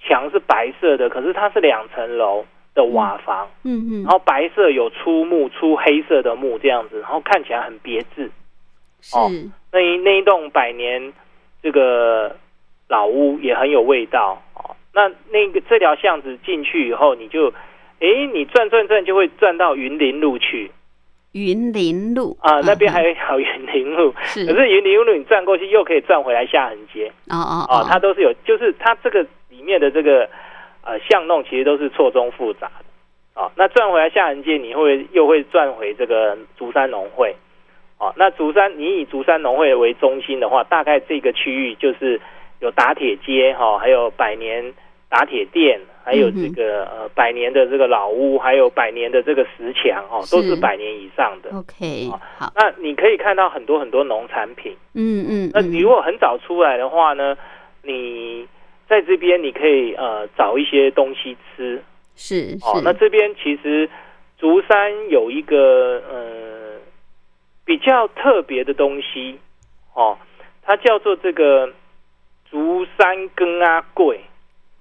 [0.00, 2.44] 墙是白色的，可是它是两层楼。
[2.74, 8.28] 的瓦房，嗯嗯，然后白色有粗木，粗黑色的木这样子，然后看起来很别致。
[9.12, 9.30] 哦，
[9.70, 11.12] 那一那一栋百年
[11.62, 12.34] 这个
[12.88, 14.42] 老屋也很有味道。
[14.54, 17.52] 哦，那那个这条巷子进去以后，你就，
[18.00, 20.72] 哎，你转转转就会转到云林路去。
[21.30, 27.12] 云林路啊，那边还有一条云林路，是，可是云林路你转过去又可以转回来下横街。
[27.28, 30.28] 哦哦哦，它都是有，就是它这个里面的这个。
[30.86, 37.34] 呃，巷弄其实都是错综复杂的，啊，那转回来下人街，你会又会转回这个竹山农会，
[37.96, 42.20] 啊，那竹山你以竹山农会为中心的话，大概这个区域就是
[42.60, 44.74] 有打铁街哈，还有百年
[45.08, 51.48] 打铁店，还有这个呃百年的这个老屋，还有百年的这个石墙哦，都是百年以上的。
[51.56, 57.38] OK，好，那你可以看到很多很多农产品，嗯嗯，那你如果很早出来的话呢，
[57.82, 58.46] 你。
[58.88, 61.82] 在这边你可以呃找一些东西吃，
[62.14, 62.80] 是哦。
[62.84, 63.88] 那这边其实
[64.38, 66.80] 竹山有一个呃
[67.64, 69.38] 比较特别的东西
[69.94, 70.18] 哦，
[70.62, 71.72] 它叫做这个
[72.50, 74.20] 竹山根阿桂，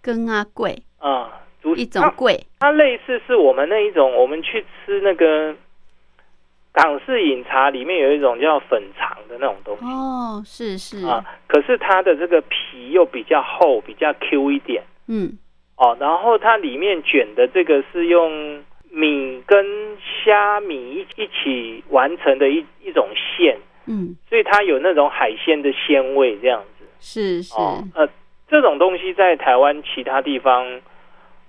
[0.02, 5.56] 根阿桂啊，竹一种桂，它类似是我们那一种，我们去吃那个。
[6.74, 9.86] 港式饮茶里面有一种叫粉肠的那种东西。
[9.86, 11.06] 哦，是是。
[11.06, 15.38] 啊，可是它的这个皮又比较厚，比较 Q 一点，嗯，
[15.78, 19.64] 哦，然后它里面卷的这个是用米跟
[20.26, 26.86] 虾米一一起完成的一一种馅，嗯，所以它有那种海鲜的鲜味，这样子。
[27.00, 27.54] 是是。
[27.94, 28.10] 呃，
[28.48, 30.66] 这种东西在台湾其他地方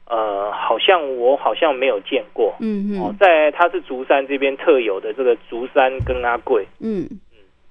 [0.07, 2.55] 呃，好像我好像没有见过。
[2.61, 6.67] 嗯哦，在它是竹山这边特有的这个竹山跟阿贵。
[6.81, 7.09] 嗯，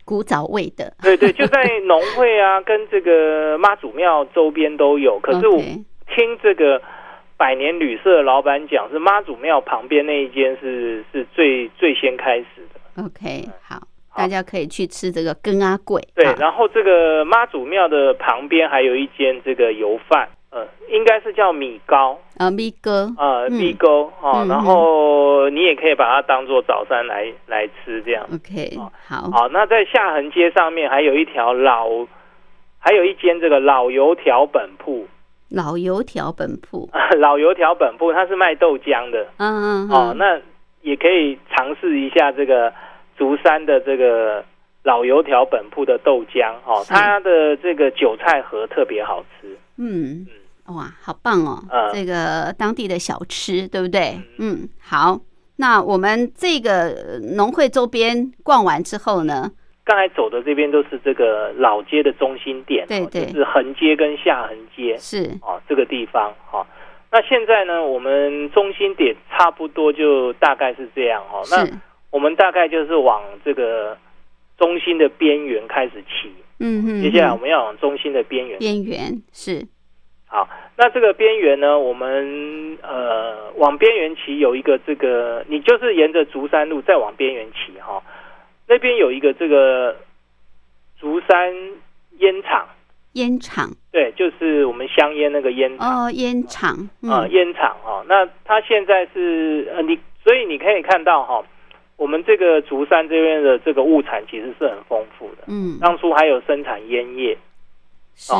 [0.03, 0.91] 古早味的。
[1.01, 5.19] 对对，就在农会啊，跟这个妈祖庙周边都有。
[5.19, 6.81] 可是我听这个
[7.37, 13.03] 百年旅社老板讲，是妈祖庙旁边那一间是是最最先开始的。
[13.03, 13.81] OK，好，
[14.15, 16.01] 大家可以去吃这个跟阿贵。
[16.15, 20.27] 对，然后这个妈祖庙的旁边还有一间这个油饭。
[20.53, 28.23] 呃，应该是叫米糕啊，米糕啊，米糕啊，然后你也可以把它当做早餐来来吃，这样。
[28.31, 28.77] OK，
[29.07, 29.31] 好。
[29.31, 31.89] 好，那在下横街上面还有一条老，
[32.77, 35.07] 还有一间这个老油条本铺。
[35.49, 36.87] 老油条本铺，
[37.17, 39.27] 老油条本铺，它是卖豆浆的。
[39.37, 39.89] 嗯嗯。
[39.89, 40.39] 哦，那
[40.81, 42.71] 也可以尝试一下这个
[43.17, 44.43] 竹山的这个
[44.83, 49.57] 老油条本铺的豆浆哦，它的这个韭菜盒特别好吃。
[49.77, 50.27] 嗯嗯。
[50.67, 51.61] 哇，好棒哦！
[51.93, 54.21] 这个当地的小吃，对不对？
[54.39, 55.19] 嗯，好。
[55.57, 59.51] 那我们这个农会周边逛完之后呢？
[59.85, 66.65] 刚才走的这边都是这个老街的中心点，对对，是横街跟下横街，是哦，这个地方哈。
[67.11, 71.43] 那现在呢，我们中心点差不多就大概是这样哦。
[71.51, 71.67] 那
[72.09, 73.95] 我们大概就是往这个
[74.57, 77.01] 中心的边缘开始骑，嗯嗯。
[77.03, 79.67] 接下来我们要往中心的边缘，边缘是。
[80.33, 81.77] 好，那这个边缘呢？
[81.77, 88.01] 我们呃往边缘骑有一个这个，你就是沿着竹山路再往边缘骑哈，
[88.67, 89.95] 那边有一个这个
[90.99, 91.53] 竹山
[92.17, 92.67] 烟厂，
[93.11, 98.03] 烟厂对，就是我们香烟那个烟哦，烟厂啊，烟厂哈。
[98.07, 101.45] 那它现在是呃你，所以你可以看到哈，
[101.95, 107.37] 我们这个竹山这边的这个物产其实是很丰富的，嗯，当初还有生产烟叶。
[108.15, 108.33] 是，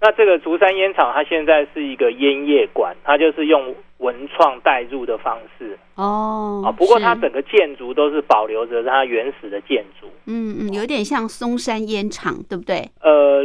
[0.00, 6.62] 那这个竹山烟厂，它现在是一个烟叶馆，它就是用文创带入的方式哦。
[6.64, 10.06] 啊，不过它整个建筑都是保留着它原始的建筑。
[10.26, 12.88] 嗯嗯，有点像松山烟厂，对不对？
[13.00, 13.42] 呃，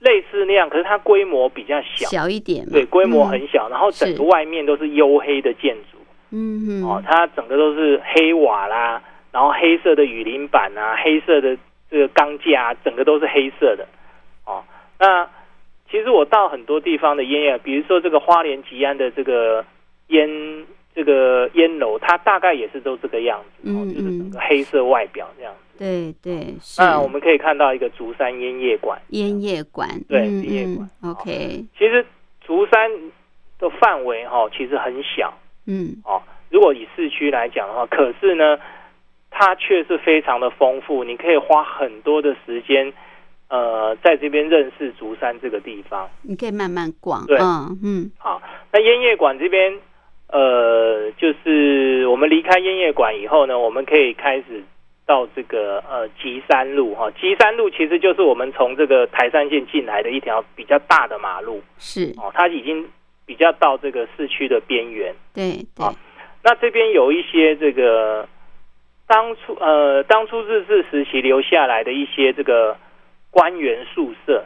[0.00, 2.64] 类似那样，可是它规模比较小，小一点。
[2.70, 5.98] 对，规模很小，然后整个外面都是黝黑的建筑。
[6.30, 6.84] 嗯嗯。
[6.84, 9.02] 哦，它整个都是黑瓦啦，
[9.32, 11.56] 然后黑色的雨林板啊，黑色的
[11.90, 13.86] 这个钢架，整个都是黑色的。
[14.98, 15.06] 哦。
[15.06, 15.30] 那
[15.90, 19.64] 其实我到很多地方的烟叶，比如说这个花莲吉安的这个
[20.08, 20.28] 烟
[20.94, 25.58] 这个烟楼，它大概也是都这个样子，哦，就是整个黑色外表这样子。
[25.76, 29.00] 对对，那我们可以看到一个竹山烟叶馆。
[29.08, 30.88] 烟叶馆，对，烟叶馆。
[31.02, 31.64] OK。
[31.76, 32.04] 其实
[32.40, 32.90] 竹山
[33.58, 35.32] 的范围哈，其实很小。
[35.66, 35.96] 嗯。
[36.04, 38.58] 哦，如果以市区来讲的话，可是呢，
[39.30, 42.92] 它却是非常的丰富，你可以花很多的时间。
[43.54, 47.24] 呃，在这边认识竹山这个地方，你可以慢慢逛。
[47.24, 48.10] 对，嗯嗯。
[48.18, 48.42] 好，
[48.72, 49.78] 那烟叶馆这边，
[50.26, 54.64] 呃，就是我们离开烟叶馆以后呢，我们可以开始
[55.06, 57.08] 到这个呃吉山路哈。
[57.12, 61.62] 吉山路其实就是我们从这个台山县进来的一条比较大的马路。
[61.78, 62.84] 是哦，它已经
[63.24, 65.14] 比较到这个市区的边缘。
[65.32, 65.86] 对对。
[66.42, 68.26] 那这边有一些这个
[69.06, 72.76] 当初呃当初日治时期留下来的一些这个。
[73.34, 74.44] 官员宿舍，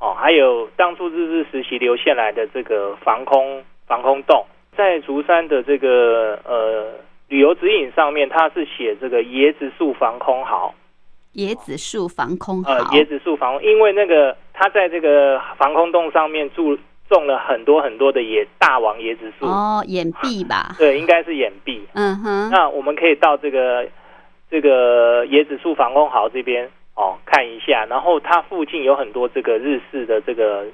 [0.00, 4.44] 哦，还有当初日治时期留下来的这个防空防空洞，
[4.76, 6.94] 在竹山的这个呃
[7.28, 10.74] 旅游指引上面，它是写这个椰子树防空壕。
[11.34, 16.76] 椰子树防空壕，呃，椰子树防空，因为那个它在这个防空洞上面种
[17.08, 19.46] 种了很多很多的野大王椰子树。
[19.46, 20.74] 哦，眼壁吧？
[20.76, 21.86] 对，应该是眼壁。
[21.94, 22.50] 嗯哼。
[22.50, 23.86] 那我们可以到这个
[24.50, 26.68] 这个椰子树防空壕这边。
[26.94, 30.66] 哦，看一下，然后它附近有很多这个日式的这个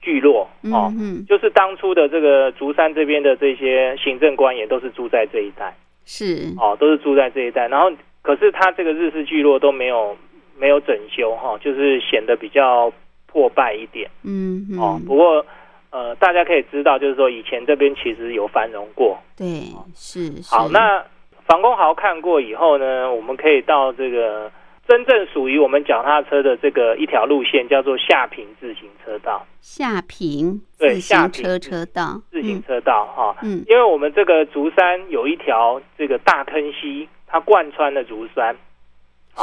[0.00, 5.72] 聚落哦，嗯就是当初的这个竹山这边的这些行政官也都是住在这一带，
[6.04, 7.68] 是哦，都是住在这一带。
[7.68, 7.88] 然后，
[8.20, 10.16] 可是它这个日式聚落都没有
[10.58, 12.92] 没有整修哈，就是显得比较
[13.26, 14.10] 破败一点。
[14.24, 15.46] 嗯，哦，不过
[15.90, 19.16] 呃，大家可以知道，就是说以前这边其实有繁荣过。
[19.36, 19.46] 对，
[19.94, 20.68] 是好。
[20.68, 21.04] 那
[21.46, 24.50] 防空壕看过以后呢，我们可以到这个。
[24.88, 29.46] 真正属于我们脚踏车的这个一条路线叫做下平自行车道。
[29.60, 33.36] 下平对下车车道，自行车道哈。
[33.42, 38.56] 嗯，因为我们这个竹山有一条这个大坑溪，它贯穿了竹山。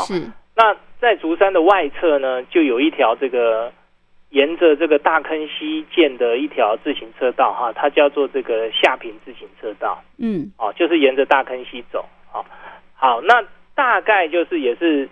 [0.08, 0.32] 是。
[0.56, 3.72] 那在竹山的外侧呢，就有一条这个
[4.32, 10.02] 沿着这个大坑溪建的一条自行车道哈，它叫做这个下平自行车道。
[10.18, 10.52] 嗯。
[10.58, 12.04] 哦，就是沿着大坑溪走。
[12.32, 12.44] 好，
[12.96, 13.44] 好，那
[13.76, 15.08] 大概就是也是。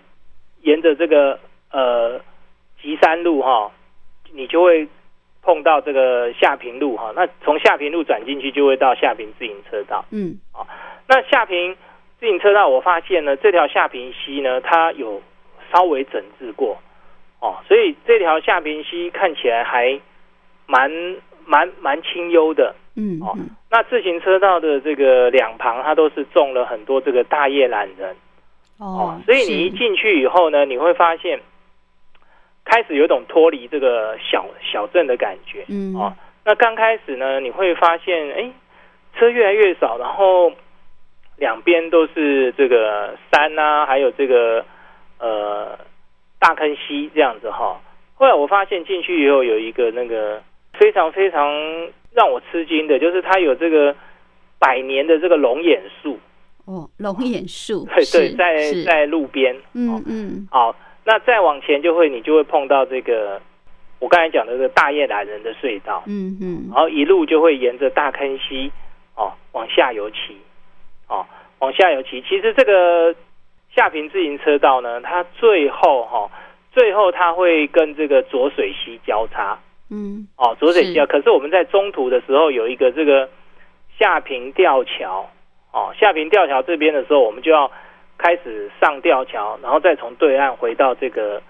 [0.64, 1.38] 沿着这个
[1.70, 2.20] 呃
[2.82, 3.70] 吉山路哈，
[4.32, 4.86] 你就会
[5.42, 10.04] 碰到这个下平路哈，那从下平路转进去就会到下平自行车道。
[10.10, 10.66] 嗯，啊，
[11.06, 11.76] 那下平
[12.18, 15.22] 自行车道，我发现呢，这条下平溪呢，它有
[15.72, 16.78] 稍微整治过
[17.40, 20.00] 哦，所以这条下平溪看起来还
[20.66, 20.90] 蛮
[21.44, 22.74] 蛮蛮清幽的。
[22.96, 23.36] 嗯，哦，
[23.70, 28.16] 那自行车道的这个两旁，它都是种了很多这个大叶懒人。
[28.78, 31.40] 哦，所以你一进去以后呢，你会发现。
[32.66, 36.14] 开始有种脱离这个小小镇的感觉，嗯，哦，
[36.46, 38.50] 那刚开始呢，你会发现，哎，
[39.14, 40.50] 车越来越少，然后
[41.36, 44.64] 两边都是这个山啊，还有这个
[45.18, 45.78] 呃
[46.38, 47.78] 大坑溪这样子哈。
[48.14, 51.46] 后来我发现进去以后有一个那个非常非常
[52.14, 53.94] 让我吃惊的，就是它有这个
[54.58, 56.18] 百年的这个龙眼树。
[56.66, 60.74] 哦，龙眼树，对对，在在路边，嗯嗯，好。
[61.06, 63.38] 那再往前就会，你就会碰到这个
[63.98, 68.72] 我刚才讲的这个大叶懒人的隧道，嗯嗯，然后一路就会沿着大坑溪
[69.14, 70.38] 哦往下游骑，
[71.06, 71.26] 哦
[71.58, 72.22] 往下游骑。
[72.22, 73.14] 其实这个
[73.74, 76.30] 下平自行车道呢，它最后哈，
[76.72, 79.58] 最后它会跟这个浊水溪交叉，
[79.90, 81.04] 嗯，哦浊水溪。
[81.04, 83.28] 可是我们在中途的时候有一个这个
[83.98, 85.28] 下平吊桥，
[85.74, 87.70] 哦下平吊桥这边的时候，我们就要。
[88.16, 91.42] 开始上吊桥，然后再从对岸回到这个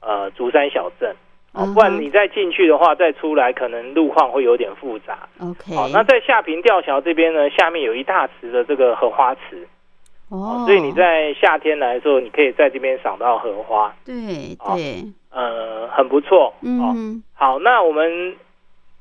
[0.00, 1.14] 呃竹山小镇，
[1.52, 5.28] 哦，不然你再进去的话，再出来可能路况会有点复杂。
[5.40, 9.66] OK，好，那在下平吊桥这边呢，下面有一大池的这个荷花池，
[10.28, 13.94] 哦，所以你在夏天来的时候，你可以在这边赏到荷花。
[14.04, 16.52] 对对，呃，很不错。
[16.62, 18.36] 嗯，好，那我们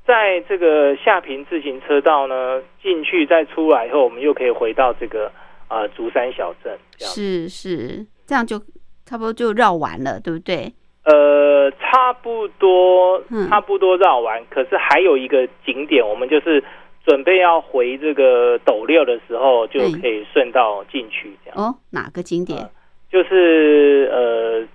[0.06, 5.32] 在这个下平自行车道呢进去再出来以后，我们又可以回到这个。
[5.72, 8.60] 啊，竹山小镇是是，这样就
[9.06, 10.70] 差不多就绕完了，对不对？
[11.06, 14.46] 呃，差不多，差不多绕完。
[14.50, 16.62] 可是还有一个景点，我们就是
[17.06, 21.32] 准备要回这个斗六的时候，就可以顺道进去。
[21.46, 22.70] 这样哦，哪个景点？
[23.10, 24.68] 就是呃，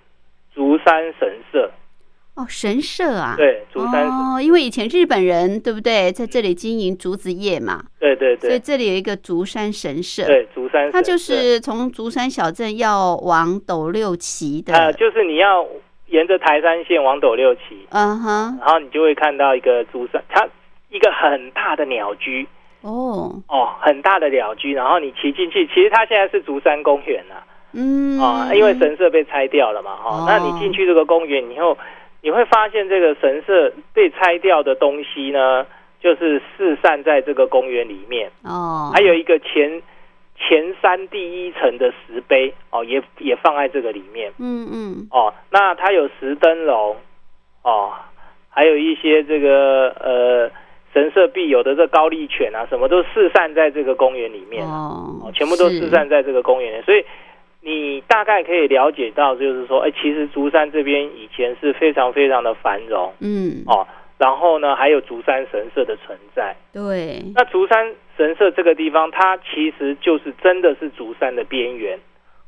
[0.54, 1.70] 竹山神社。
[2.36, 15.66] 哦，神社啊，对，竹山哦，因为以前日本人对不对，在这里经营竹子业嘛，对对对，所以这里有一个竹山神社，对，竹山，它就是从竹山小镇要往斗六骑的，呃，就是你要
[16.08, 20.46] 沿着台山线往斗六骑，嗯哼，然后你就会看到一个竹山，它
[20.90, 22.46] 一个很大的鸟居，
[22.82, 23.40] 哦。
[23.48, 27.36] 哦，很大的鸟居，然后你骑进去，其实它现在是竹山公园呐，
[27.72, 31.74] 嗯，啊，因为神社被拆掉了嘛，哈，那你进去这个公园以后。
[32.26, 35.64] 你会发现这个神社被拆掉的东西呢，
[36.00, 38.90] 就是四散在这个公园里面哦。
[38.92, 39.80] 还有一个前
[40.36, 44.32] 前山第一层的石碑哦，也也放在这个里面。
[44.40, 45.06] 嗯嗯。
[45.12, 46.96] 哦，那它有石灯笼
[47.62, 47.92] 哦，
[48.50, 50.50] 还有一些这个呃
[50.92, 57.04] 神社必有的这高丽犬啊，什么都四散在这个公园里面哦，全部都四散在这个公园里，所以。
[57.66, 63.84] 你大概可以了解到，就是说，哎，其实竹山这边以前是非常非常的繁荣，嗯，哦，
[64.18, 67.20] 然后呢，还有竹山神社的存在，对。
[67.34, 71.98] 那竹山神社这个地方，它其实就是真的是竹山的边缘，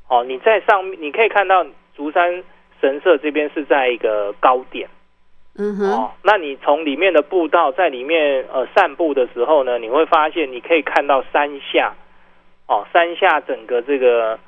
[0.09, 1.67] 哦，你在上面你可以看到
[1.97, 2.45] 竹山
[2.81, 4.89] 神社这边是在一个高点，
[5.59, 11.97] 嗯哼，哦，那你从里面的步道在里面呃散步的时候呢，你会发现你可以看到山下，
[12.69, 14.39] 哦，山下整个这个。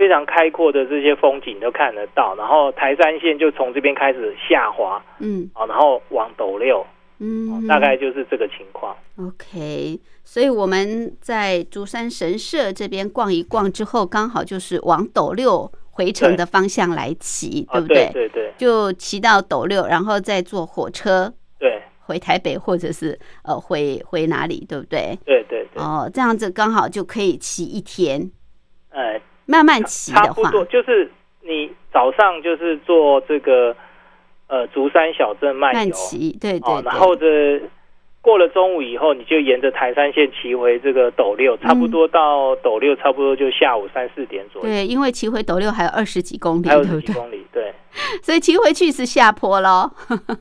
[0.00, 6.82] 非常开阔的这些风景都看得到，然后台山线就从这边开始下滑，嗯，啊，然后往斗六，
[7.18, 8.96] 嗯，大概就是这个情况。
[9.18, 18.08] OK，所以我们在竹山神社这边逛一逛之后，刚好就是往斗六回程的方向来骑，对不对？
[18.10, 25.18] 对对，就骑到斗六，然后再坐火车，对，回台北或者是呃回回哪里，对不对？
[25.26, 25.82] 对对对。
[25.82, 28.30] 哦，这样子刚好就可以骑一天，
[28.88, 29.20] 哎。
[29.50, 31.10] 慢慢骑的话，就是
[31.42, 33.76] 你早上就是做这个
[34.46, 35.94] 呃竹山小镇慢游，
[36.40, 37.60] 对对，然后这。
[38.22, 44.68] 过了中午以后，你就沿着台山线骑回这个斗六，差不多到斗六，差不多就下午三四点左右。
[44.68, 47.72] 对，因为骑回斗六还有二十几公里，还有十几公里，对。
[48.22, 49.90] 所以骑回去是下坡喽。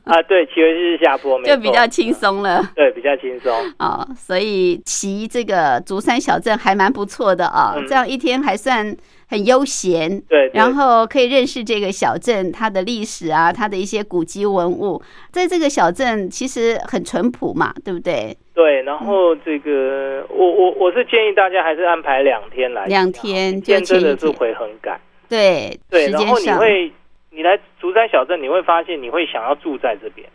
[0.03, 2.61] 啊，对，骑回去是下坡， 就比较轻松了。
[2.75, 3.51] 对，比较轻松。
[3.79, 8.95] 哦，所以骑这个竹山小镇还蛮不错的啊，这样一天还算。
[9.29, 14.99] 很悠闲，对，然后可以认识这个小镇它的历史啊，它的一些古迹文物，
[15.31, 18.35] 在这个小镇其实很淳朴嘛，对不对？
[18.55, 24.99] 对，然后这个我我我是建议大家还是安排两天来，两天，天真的是会很赶，
[25.29, 26.91] 对对，然后你会
[27.29, 30.27] 你来竹山小镇，你会发现你会想要住在这边，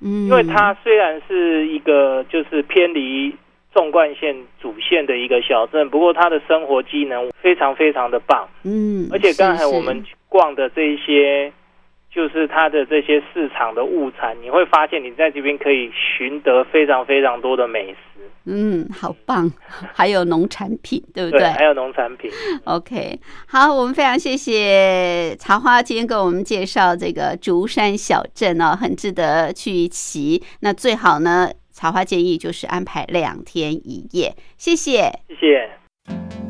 [0.00, 3.34] 嗯，因为它虽然是一个就是偏离
[3.72, 8.48] 纵贯线主线的一个小镇，不过它的生活机能非常非常的棒。
[8.64, 11.52] 嗯，而且刚才我们逛的这一些，
[12.12, 17.96] 就是它的这些市场的物产，你会发现你在这边可以寻得非常非常多的美食。
[18.46, 19.52] 嗯，好棒，
[19.94, 22.30] 还有农产品，对不对，对还有农产品。
[22.64, 30.42] ？OK，好，我们非常谢谢茶花今天给我们介绍这个竹山小镇哦，很值得去骑。
[30.60, 31.50] 那最好呢，
[31.80, 34.36] 桃花建议就是安排两天一夜。
[34.58, 35.10] 谢谢。
[35.28, 36.49] 谢谢。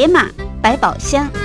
[0.00, 0.26] 野马
[0.62, 1.39] 百宝箱。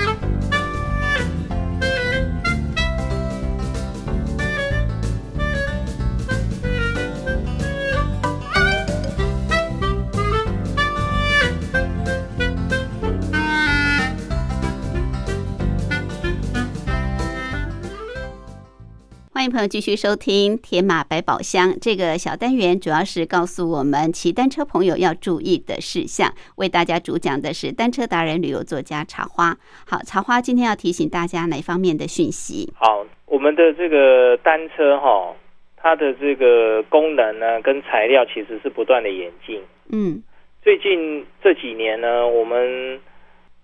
[19.56, 26.30] 朋友继续收听《铁马百宝箱》这个小单元，主要是告诉我们骑单车朋友要注意的事项。
[26.58, 29.56] 为大家主讲的是单车达人、旅游作家茶花。
[29.88, 32.74] 好，茶花今天要提醒大家哪方面的讯息？
[32.76, 35.34] 好，我们的这个单车哈，
[35.78, 39.64] 它的这个功能呢，跟材料其实是不断的演进。
[39.90, 40.22] 嗯，
[40.64, 43.00] 最近这几年呢，我们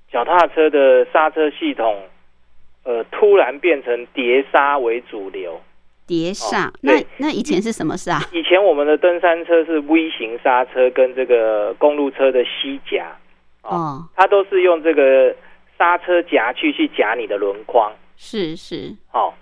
[0.09, 2.01] 脚踏车的刹车系统，
[2.85, 5.59] 呃，突然变成碟刹为主流。
[6.11, 8.19] 碟刹，那那以前是什么刹？
[8.33, 13.15] 以前我们的登山车是 V 型刹车，跟这个公路车的膝夹，
[13.61, 15.33] 哦，它都是用这个
[15.77, 17.93] 刹车夹去去夹你的轮框。
[18.17, 19.33] 是是，好，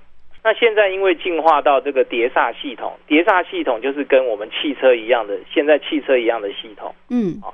[0.44, 7.52] 那现在因为进化到这个碟刹系统，碟刹系统就是跟我们汽车一样的，现在汽车一样的系统，嗯，哦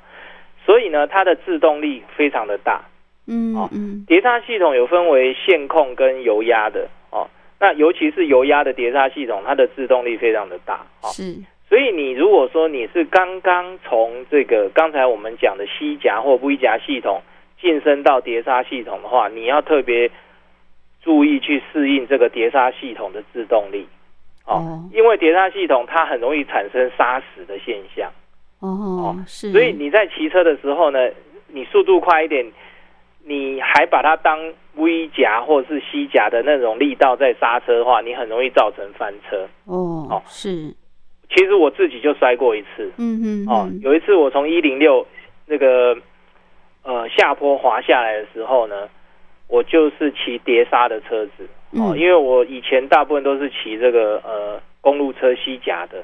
[0.66, 2.84] 所以呢，它的制动力非常的大。
[3.28, 6.90] 嗯嗯，碟刹系统有分为线控跟油压的。
[7.60, 11.36] 那尤其是油压的碟刹系统，它的制动力非常的大，是。
[11.68, 17.22] 所以你如果说你是刚刚从这个刚才我们讲的西夹或 V 夹系统
[17.60, 20.12] 晋升到碟刹系统的话，你要特别
[21.02, 23.88] 注意去适应这个碟刹系统的制动力，
[24.46, 28.12] 哦，因为碟刹系统它很容易产生刹死的现象，
[28.60, 29.52] 哦，是。
[29.52, 31.10] 所以你在骑车的时候呢，
[31.48, 32.46] 你速度快一点。
[33.28, 39.48] 你还把它当 V 夹或者是 C 夹的那种力道在刹车的话，你很容易造成翻车。
[39.66, 40.74] 哦，哦，是。
[41.30, 42.92] 其实我自己就摔过一次。
[42.98, 43.48] 嗯嗯。
[43.50, 45.06] 哦，有一次我从一零六
[45.48, 45.98] 那个
[46.84, 48.88] 呃下坡滑下来的时候呢，
[49.48, 51.50] 我就是骑碟刹的车子。
[51.72, 56.04] 哦，因为我以前大部分都是骑这个呃公路车 C 夹的。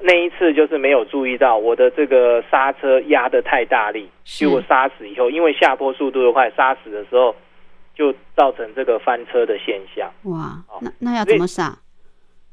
[0.00, 7.34] 那一次就是没有注意到我的这个刹车压的太大力，结果刹死以后，因为下坡速度又快，刹死的时候
[7.94, 10.08] 就造成这个翻车的现象。
[10.24, 11.76] 哇，那那要怎么刹？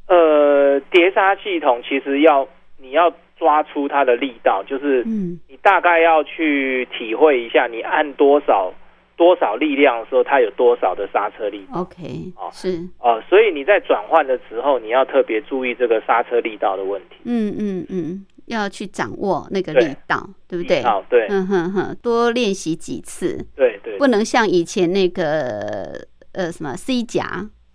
[0.07, 8.73] 呃，碟刹系统其实要你要抓出它的力道，就是嗯，你大概要去体会一下，你按多少。
[9.17, 17.15] 多少力量的时候，它有多少的刹车力？OK，哦，是哦，所以你在转换的时候，你要特别注意这个刹车力道的问题。
[17.23, 20.81] 嗯嗯嗯，要去掌握那个力道，对不对？
[20.83, 23.45] 好，对，嗯哼哼，多练习几次。
[23.55, 27.25] 对对，不能像以前那个呃什么 C 甲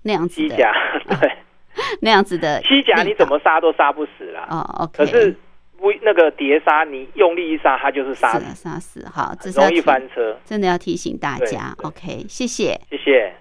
[0.03, 0.49] 那样子的。
[0.51, 0.73] C 夹
[1.21, 1.33] 对，
[2.03, 4.47] 那样子的 C 甲你怎么刹都刹不死啦。
[4.51, 5.35] 哦，OK，可是。
[5.81, 9.07] 微那个碟刹，你用力一刹，它就是刹死，刹死。
[9.13, 11.75] 好，容易翻车，真的要提醒大家。
[11.83, 13.35] OK，谢谢，谢谢。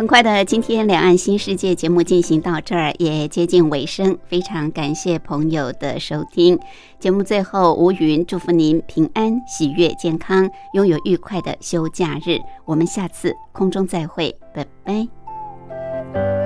[0.00, 6.58] 很快的，今天两岸新世界节目进行到这儿也接近尾声，非常感谢朋友的收听。
[6.98, 12.38] 节目最后，吴云祝福您平安、喜悦、健康，拥有愉快的休假日。
[12.64, 16.39] 我们下次空中再会，拜拜。